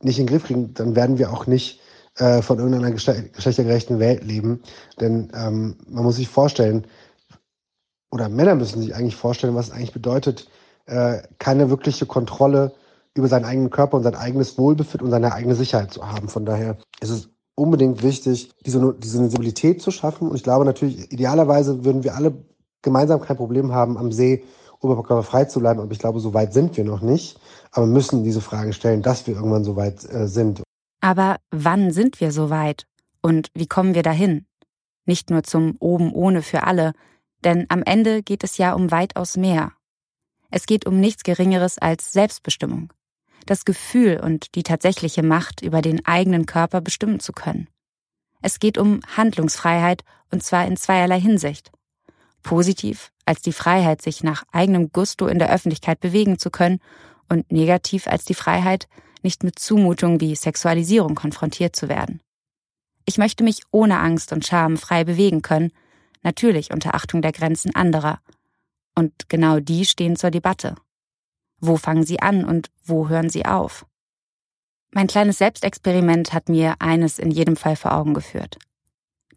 nicht 0.00 0.18
in 0.18 0.26
den 0.26 0.32
Griff 0.32 0.44
kriegen, 0.44 0.74
dann 0.74 0.96
werden 0.96 1.18
wir 1.18 1.32
auch 1.32 1.46
nicht 1.46 1.80
äh, 2.16 2.42
von 2.42 2.58
irgendeiner 2.58 2.90
geschlechtergerechten 2.90 3.98
Welt 4.00 4.24
leben. 4.24 4.62
Denn 5.00 5.30
ähm, 5.34 5.76
man 5.88 6.04
muss 6.04 6.16
sich 6.16 6.28
vorstellen, 6.28 6.86
oder 8.10 8.28
Männer 8.28 8.54
müssen 8.54 8.80
sich 8.80 8.94
eigentlich 8.94 9.16
vorstellen, 9.16 9.54
was 9.54 9.68
es 9.68 9.72
eigentlich 9.72 9.92
bedeutet, 9.92 10.48
äh, 10.86 11.22
keine 11.38 11.70
wirkliche 11.70 12.06
Kontrolle 12.06 12.72
über 13.14 13.28
seinen 13.28 13.44
eigenen 13.44 13.70
Körper 13.70 13.96
und 13.96 14.04
sein 14.04 14.14
eigenes 14.14 14.58
Wohlbefinden 14.58 15.06
und 15.06 15.10
seine 15.10 15.32
eigene 15.32 15.54
Sicherheit 15.54 15.92
zu 15.92 16.06
haben. 16.10 16.28
Von 16.28 16.44
daher 16.44 16.78
ist 17.00 17.10
es 17.10 17.28
unbedingt 17.54 18.02
wichtig, 18.02 18.50
diese, 18.64 18.94
diese 18.98 19.18
Sensibilität 19.18 19.82
zu 19.82 19.90
schaffen. 19.90 20.28
Und 20.28 20.36
ich 20.36 20.44
glaube 20.44 20.64
natürlich, 20.64 21.12
idealerweise 21.12 21.84
würden 21.84 22.04
wir 22.04 22.14
alle 22.14 22.44
gemeinsam 22.82 23.20
kein 23.20 23.36
Problem 23.36 23.72
haben, 23.72 23.98
am 23.98 24.12
See 24.12 24.44
oberkörperfrei 24.80 25.46
zu 25.46 25.58
bleiben. 25.60 25.80
Aber 25.80 25.90
ich 25.90 25.98
glaube, 25.98 26.20
so 26.20 26.34
weit 26.34 26.52
sind 26.52 26.76
wir 26.76 26.84
noch 26.84 27.02
nicht. 27.02 27.38
Aber 27.72 27.86
wir 27.86 27.92
müssen 27.92 28.22
diese 28.22 28.40
Fragen 28.40 28.72
stellen, 28.72 29.02
dass 29.02 29.26
wir 29.26 29.34
irgendwann 29.34 29.64
so 29.64 29.76
weit 29.76 30.04
äh, 30.10 30.28
sind. 30.28 30.62
Aber 31.00 31.36
wann 31.50 31.90
sind 31.90 32.20
wir 32.20 32.30
so 32.32 32.50
weit? 32.50 32.86
Und 33.20 33.48
wie 33.54 33.66
kommen 33.66 33.94
wir 33.94 34.02
dahin? 34.02 34.46
Nicht 35.04 35.30
nur 35.30 35.42
zum 35.42 35.76
Oben 35.80 36.12
ohne 36.12 36.42
für 36.42 36.62
alle, 36.64 36.92
denn 37.44 37.66
am 37.68 37.82
Ende 37.82 38.22
geht 38.22 38.44
es 38.44 38.58
ja 38.58 38.72
um 38.72 38.90
weitaus 38.90 39.36
mehr. 39.36 39.72
Es 40.50 40.66
geht 40.66 40.86
um 40.86 40.98
nichts 40.98 41.22
Geringeres 41.22 41.78
als 41.78 42.12
Selbstbestimmung. 42.12 42.92
Das 43.46 43.64
Gefühl 43.64 44.20
und 44.22 44.54
die 44.54 44.62
tatsächliche 44.62 45.22
Macht 45.22 45.62
über 45.62 45.82
den 45.82 46.04
eigenen 46.06 46.46
Körper 46.46 46.80
bestimmen 46.80 47.20
zu 47.20 47.32
können. 47.32 47.68
Es 48.42 48.60
geht 48.60 48.78
um 48.78 49.00
Handlungsfreiheit 49.16 50.04
und 50.30 50.42
zwar 50.42 50.66
in 50.66 50.76
zweierlei 50.76 51.20
Hinsicht. 51.20 51.70
Positiv 52.42 53.10
als 53.24 53.42
die 53.42 53.52
Freiheit, 53.52 54.00
sich 54.00 54.22
nach 54.22 54.44
eigenem 54.52 54.90
Gusto 54.90 55.26
in 55.26 55.38
der 55.38 55.52
Öffentlichkeit 55.52 56.00
bewegen 56.00 56.38
zu 56.38 56.50
können 56.50 56.80
und 57.28 57.50
negativ 57.52 58.06
als 58.06 58.24
die 58.24 58.34
Freiheit, 58.34 58.88
nicht 59.22 59.44
mit 59.44 59.58
Zumutungen 59.58 60.20
wie 60.20 60.34
Sexualisierung 60.34 61.14
konfrontiert 61.14 61.76
zu 61.76 61.88
werden. 61.88 62.20
Ich 63.04 63.18
möchte 63.18 63.44
mich 63.44 63.62
ohne 63.70 63.98
Angst 63.98 64.32
und 64.32 64.46
Scham 64.46 64.76
frei 64.76 65.04
bewegen 65.04 65.42
können, 65.42 65.72
natürlich 66.22 66.72
unter 66.72 66.94
Achtung 66.94 67.22
der 67.22 67.32
Grenzen 67.32 67.74
anderer. 67.74 68.20
Und 68.94 69.28
genau 69.28 69.60
die 69.60 69.84
stehen 69.84 70.16
zur 70.16 70.30
Debatte. 70.30 70.74
Wo 71.60 71.76
fangen 71.76 72.04
sie 72.04 72.20
an 72.20 72.44
und 72.44 72.70
wo 72.84 73.08
hören 73.08 73.30
sie 73.30 73.44
auf? 73.44 73.86
Mein 74.90 75.06
kleines 75.06 75.38
Selbstexperiment 75.38 76.32
hat 76.32 76.48
mir 76.48 76.76
eines 76.78 77.18
in 77.18 77.30
jedem 77.30 77.56
Fall 77.56 77.76
vor 77.76 77.92
Augen 77.92 78.14
geführt. 78.14 78.58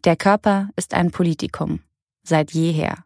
Der 0.04 0.16
Körper 0.16 0.70
ist 0.76 0.94
ein 0.94 1.10
Politikum, 1.10 1.80
seit 2.22 2.52
jeher. 2.52 3.04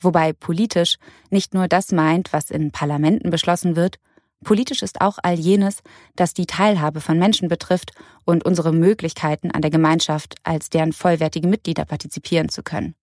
Wobei 0.00 0.32
politisch 0.32 0.98
nicht 1.30 1.54
nur 1.54 1.68
das 1.68 1.92
meint, 1.92 2.32
was 2.32 2.50
in 2.50 2.72
Parlamenten 2.72 3.30
beschlossen 3.30 3.76
wird, 3.76 3.98
Politisch 4.44 4.82
ist 4.82 5.00
auch 5.00 5.18
all 5.22 5.34
jenes, 5.34 5.82
das 6.16 6.34
die 6.34 6.46
Teilhabe 6.46 7.00
von 7.00 7.18
Menschen 7.18 7.48
betrifft 7.48 7.92
und 8.24 8.44
unsere 8.44 8.72
Möglichkeiten 8.72 9.50
an 9.50 9.62
der 9.62 9.70
Gemeinschaft 9.70 10.34
als 10.42 10.70
deren 10.70 10.92
vollwertige 10.92 11.48
Mitglieder 11.48 11.84
partizipieren 11.84 12.48
zu 12.48 12.62
können. 12.62 12.94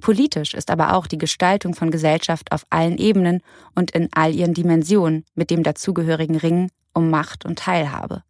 Politisch 0.00 0.54
ist 0.54 0.70
aber 0.70 0.94
auch 0.94 1.06
die 1.06 1.18
Gestaltung 1.18 1.74
von 1.74 1.90
Gesellschaft 1.90 2.52
auf 2.52 2.66
allen 2.70 2.96
Ebenen 2.96 3.42
und 3.74 3.90
in 3.90 4.08
all 4.12 4.34
ihren 4.34 4.54
Dimensionen 4.54 5.24
mit 5.34 5.50
dem 5.50 5.62
dazugehörigen 5.62 6.36
Ringen 6.36 6.70
um 6.94 7.10
Macht 7.10 7.44
und 7.44 7.58
Teilhabe. 7.58 8.22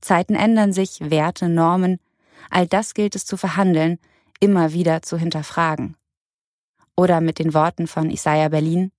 Zeiten 0.00 0.34
ändern 0.34 0.72
sich, 0.72 0.98
Werte, 1.00 1.48
Normen, 1.48 1.98
all 2.50 2.66
das 2.66 2.94
gilt 2.94 3.16
es 3.16 3.24
zu 3.24 3.36
verhandeln, 3.36 3.98
immer 4.40 4.72
wieder 4.72 5.02
zu 5.02 5.16
hinterfragen. 5.16 5.96
Oder 6.96 7.20
mit 7.20 7.38
den 7.38 7.54
Worten 7.54 7.86
von 7.86 8.10
Isaiah 8.10 8.48
Berlin, 8.48 8.92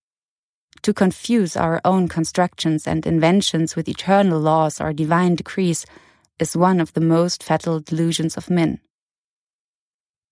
to 0.81 0.93
confuse 0.93 1.55
our 1.55 1.79
own 1.83 2.07
constructions 2.07 2.87
and 2.87 3.05
inventions 3.05 3.75
with 3.75 3.87
eternal 3.87 4.39
laws 4.39 4.81
or 4.81 4.93
divine 4.93 5.35
decrees 5.35 5.85
is 6.39 6.55
one 6.55 6.81
of 6.81 6.93
the 6.93 7.01
most 7.01 7.43
fatal 7.43 7.79
delusions 7.79 8.37
of 8.37 8.49
men. 8.49 8.79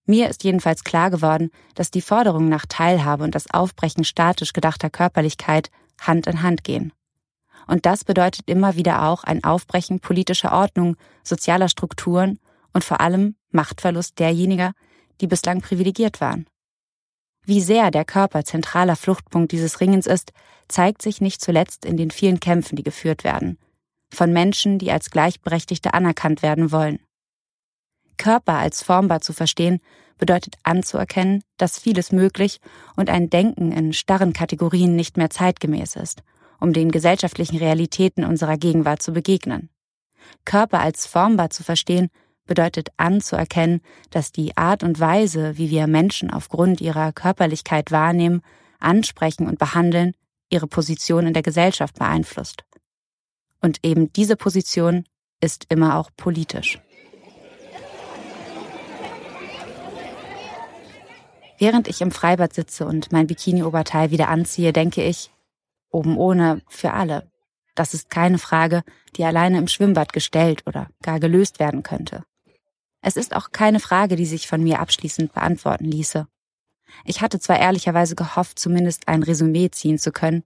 Mir 0.08 0.30
ist 0.30 0.44
jedenfalls 0.44 0.84
klar 0.84 1.10
geworden, 1.10 1.50
dass 1.74 1.90
die 1.90 2.02
Forderung 2.02 2.48
nach 2.48 2.66
Teilhabe 2.68 3.24
und 3.24 3.34
das 3.34 3.52
Aufbrechen 3.52 4.04
statisch 4.04 4.54
gedachter 4.54 4.90
Körperlichkeit 4.90 5.72
Hand 6.00 6.28
in 6.28 6.44
Hand 6.44 6.64
gehen. 6.64 6.94
Und 7.68 7.88
das 7.88 8.04
bedeutet 8.04 8.48
immer 8.48 8.76
wieder 8.76 9.04
auch 9.04 9.24
ein 9.24 9.44
Aufbrechen 9.44 10.00
politischer 10.00 10.52
Ordnung, 10.52 10.96
sozialer 11.24 11.70
Strukturen 11.70 12.40
und 12.74 12.84
vor 12.84 13.02
allem 13.02 13.36
Machtverlust 13.50 14.20
derjenigen, 14.20 14.74
die 15.22 15.28
bislang 15.28 15.62
privilegiert 15.62 16.22
waren. 16.22 16.46
Wie 17.46 17.62
sehr 17.62 17.92
der 17.92 18.06
Körper 18.06 18.44
zentraler 18.44 18.96
Fluchtpunkt 18.96 19.52
dieses 19.52 19.80
Ringens 19.80 20.08
ist, 20.08 20.32
zeigt 20.68 21.02
sich 21.02 21.22
nicht 21.22 21.42
zuletzt 21.42 21.86
in 21.86 21.96
den 21.96 22.10
vielen 22.10 22.40
Kämpfen, 22.40 22.76
die 22.76 22.84
geführt 22.84 23.24
werden. 23.24 23.60
Von 24.12 24.34
Menschen, 24.34 24.80
die 24.80 24.92
als 24.92 25.12
Gleichberechtigte 25.12 25.94
anerkannt 25.94 26.42
werden 26.42 26.72
wollen. 26.72 27.00
Körper 28.18 28.54
als 28.54 28.82
formbar 28.82 29.22
zu 29.22 29.34
verstehen, 29.34 29.80
bedeutet 30.18 30.56
anzuerkennen, 30.64 31.44
dass 31.58 31.80
vieles 31.80 32.12
möglich 32.12 32.60
und 32.96 33.10
ein 33.10 33.30
Denken 33.30 33.72
in 33.72 33.94
starren 33.94 34.34
Kategorien 34.34 34.96
nicht 34.96 35.18
mehr 35.18 35.30
zeitgemäß 35.30 35.98
ist, 35.98 36.24
um 36.60 36.74
den 36.74 36.92
gesellschaftlichen 36.92 37.58
Realitäten 37.58 38.24
unserer 38.24 38.58
Gegenwart 38.58 39.02
zu 39.02 39.12
begegnen. 39.12 39.70
Körper 40.46 40.80
als 40.80 41.06
formbar 41.06 41.50
zu 41.50 41.64
verstehen, 41.64 42.10
bedeutet 42.46 42.90
anzuerkennen, 42.98 43.82
dass 44.12 44.32
die 44.32 44.56
Art 44.58 44.84
und 44.84 45.00
Weise, 45.00 45.58
wie 45.58 45.70
wir 45.70 45.88
Menschen 45.88 46.32
aufgrund 46.32 46.82
ihrer 46.82 47.12
Körperlichkeit 47.12 47.92
wahrnehmen, 47.92 48.42
ansprechen 48.80 49.48
und 49.48 49.60
behandeln, 49.60 50.14
ihre 50.50 50.68
Position 50.68 51.28
in 51.28 51.34
der 51.34 51.44
Gesellschaft 51.44 51.98
beeinflusst. 51.98 52.64
Und 53.62 53.80
eben 53.84 54.14
diese 54.14 54.36
Position 54.36 55.06
ist 55.42 55.66
immer 55.70 55.98
auch 55.98 56.12
politisch. 56.16 56.80
Während 61.58 61.88
ich 61.88 62.02
im 62.02 62.12
Freibad 62.12 62.54
sitze 62.54 62.86
und 62.86 63.12
mein 63.12 63.28
Bikini-Oberteil 63.28 64.12
wieder 64.12 64.28
anziehe, 64.28 64.74
denke 64.74 65.04
ich, 65.04 65.32
oben 65.90 66.18
ohne 66.18 66.62
für 66.68 66.92
alle. 66.94 67.32
Das 67.76 67.94
ist 67.94 68.10
keine 68.10 68.38
Frage, 68.38 68.84
die 69.16 69.24
alleine 69.24 69.58
im 69.58 69.68
Schwimmbad 69.68 70.14
gestellt 70.14 70.64
oder 70.66 70.90
gar 71.02 71.20
gelöst 71.20 71.60
werden 71.60 71.84
könnte. 71.84 72.24
Es 73.08 73.18
ist 73.18 73.36
auch 73.36 73.52
keine 73.52 73.80
Frage, 73.80 74.16
die 74.16 74.26
sich 74.26 74.48
von 74.48 74.64
mir 74.64 74.80
abschließend 74.80 75.32
beantworten 75.32 75.86
ließe. 75.86 76.28
Ich 77.04 77.22
hatte 77.22 77.40
zwar 77.40 77.60
ehrlicherweise 77.60 78.16
gehofft, 78.16 78.58
zumindest 78.58 79.08
ein 79.08 79.22
Resümee 79.22 79.70
ziehen 79.70 80.00
zu 80.00 80.12
können, 80.12 80.44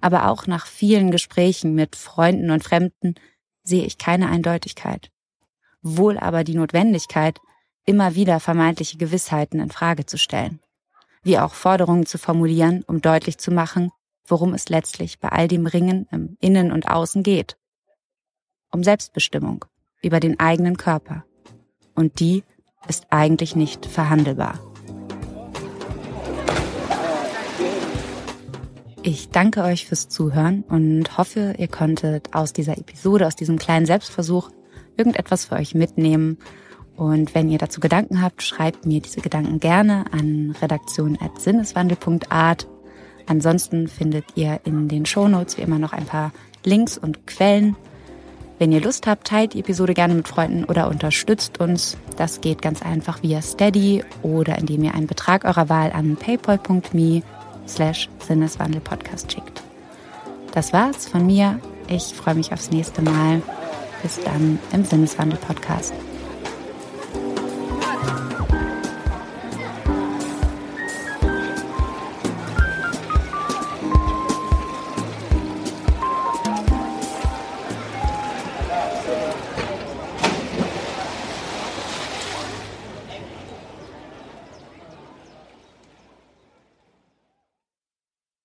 aber 0.00 0.30
auch 0.30 0.46
nach 0.46 0.66
vielen 0.66 1.10
Gesprächen 1.10 1.74
mit 1.74 1.96
Freunden 1.96 2.50
und 2.50 2.64
Fremden 2.64 3.16
sehe 3.62 3.84
ich 3.84 3.98
keine 3.98 4.30
Eindeutigkeit. 4.30 5.10
Wohl 5.82 6.18
aber 6.18 6.44
die 6.44 6.54
Notwendigkeit, 6.54 7.40
immer 7.84 8.14
wieder 8.14 8.40
vermeintliche 8.40 8.96
Gewissheiten 8.96 9.60
in 9.60 9.70
Frage 9.70 10.06
zu 10.06 10.16
stellen, 10.16 10.60
wie 11.22 11.38
auch 11.38 11.52
Forderungen 11.52 12.06
zu 12.06 12.16
formulieren, 12.16 12.84
um 12.84 13.02
deutlich 13.02 13.36
zu 13.36 13.50
machen, 13.50 13.90
worum 14.24 14.54
es 14.54 14.70
letztlich 14.70 15.18
bei 15.20 15.28
all 15.28 15.46
dem 15.46 15.66
Ringen 15.66 16.08
im 16.10 16.38
Innen 16.40 16.72
und 16.72 16.88
Außen 16.88 17.22
geht. 17.22 17.58
Um 18.70 18.82
Selbstbestimmung 18.82 19.66
über 20.00 20.20
den 20.20 20.40
eigenen 20.40 20.78
Körper 20.78 21.24
und 21.98 22.20
die 22.20 22.44
ist 22.86 23.08
eigentlich 23.10 23.56
nicht 23.56 23.84
verhandelbar. 23.84 24.60
Ich 29.02 29.30
danke 29.30 29.64
euch 29.64 29.86
fürs 29.86 30.08
Zuhören 30.08 30.62
und 30.68 31.18
hoffe, 31.18 31.56
ihr 31.58 31.66
konntet 31.66 32.32
aus 32.34 32.52
dieser 32.52 32.78
Episode, 32.78 33.26
aus 33.26 33.34
diesem 33.34 33.58
kleinen 33.58 33.86
Selbstversuch 33.86 34.50
irgendetwas 34.96 35.46
für 35.46 35.56
euch 35.56 35.74
mitnehmen. 35.74 36.38
Und 36.96 37.34
wenn 37.34 37.48
ihr 37.48 37.58
dazu 37.58 37.80
Gedanken 37.80 38.22
habt, 38.22 38.44
schreibt 38.44 38.86
mir 38.86 39.00
diese 39.00 39.20
Gedanken 39.20 39.58
gerne 39.58 40.04
an 40.12 40.54
redaktion.sinneswandel.art. 40.60 42.68
Ansonsten 43.26 43.88
findet 43.88 44.24
ihr 44.36 44.60
in 44.64 44.86
den 44.88 45.04
Shownotes 45.04 45.58
wie 45.58 45.62
immer 45.62 45.80
noch 45.80 45.92
ein 45.92 46.06
paar 46.06 46.30
Links 46.64 46.96
und 46.96 47.26
Quellen 47.26 47.74
wenn 48.58 48.72
ihr 48.72 48.80
Lust 48.80 49.06
habt, 49.06 49.28
teilt 49.28 49.54
die 49.54 49.60
Episode 49.60 49.94
gerne 49.94 50.14
mit 50.14 50.26
Freunden 50.26 50.64
oder 50.64 50.88
unterstützt 50.88 51.60
uns. 51.60 51.96
Das 52.16 52.40
geht 52.40 52.60
ganz 52.60 52.82
einfach 52.82 53.22
via 53.22 53.40
Steady 53.40 54.04
oder 54.22 54.58
indem 54.58 54.82
ihr 54.82 54.94
einen 54.94 55.06
Betrag 55.06 55.44
eurer 55.44 55.68
Wahl 55.68 55.92
an 55.92 56.16
paypal.me 56.16 57.22
slash 57.68 58.08
Sinneswandelpodcast 58.26 59.30
schickt. 59.32 59.62
Das 60.52 60.72
war's 60.72 61.06
von 61.06 61.24
mir. 61.24 61.60
Ich 61.88 62.14
freue 62.14 62.34
mich 62.34 62.52
aufs 62.52 62.70
nächste 62.70 63.02
Mal. 63.02 63.42
Bis 64.02 64.20
dann 64.20 64.58
im 64.72 64.84
Sinneswandel 64.84 65.38
Podcast. 65.38 65.94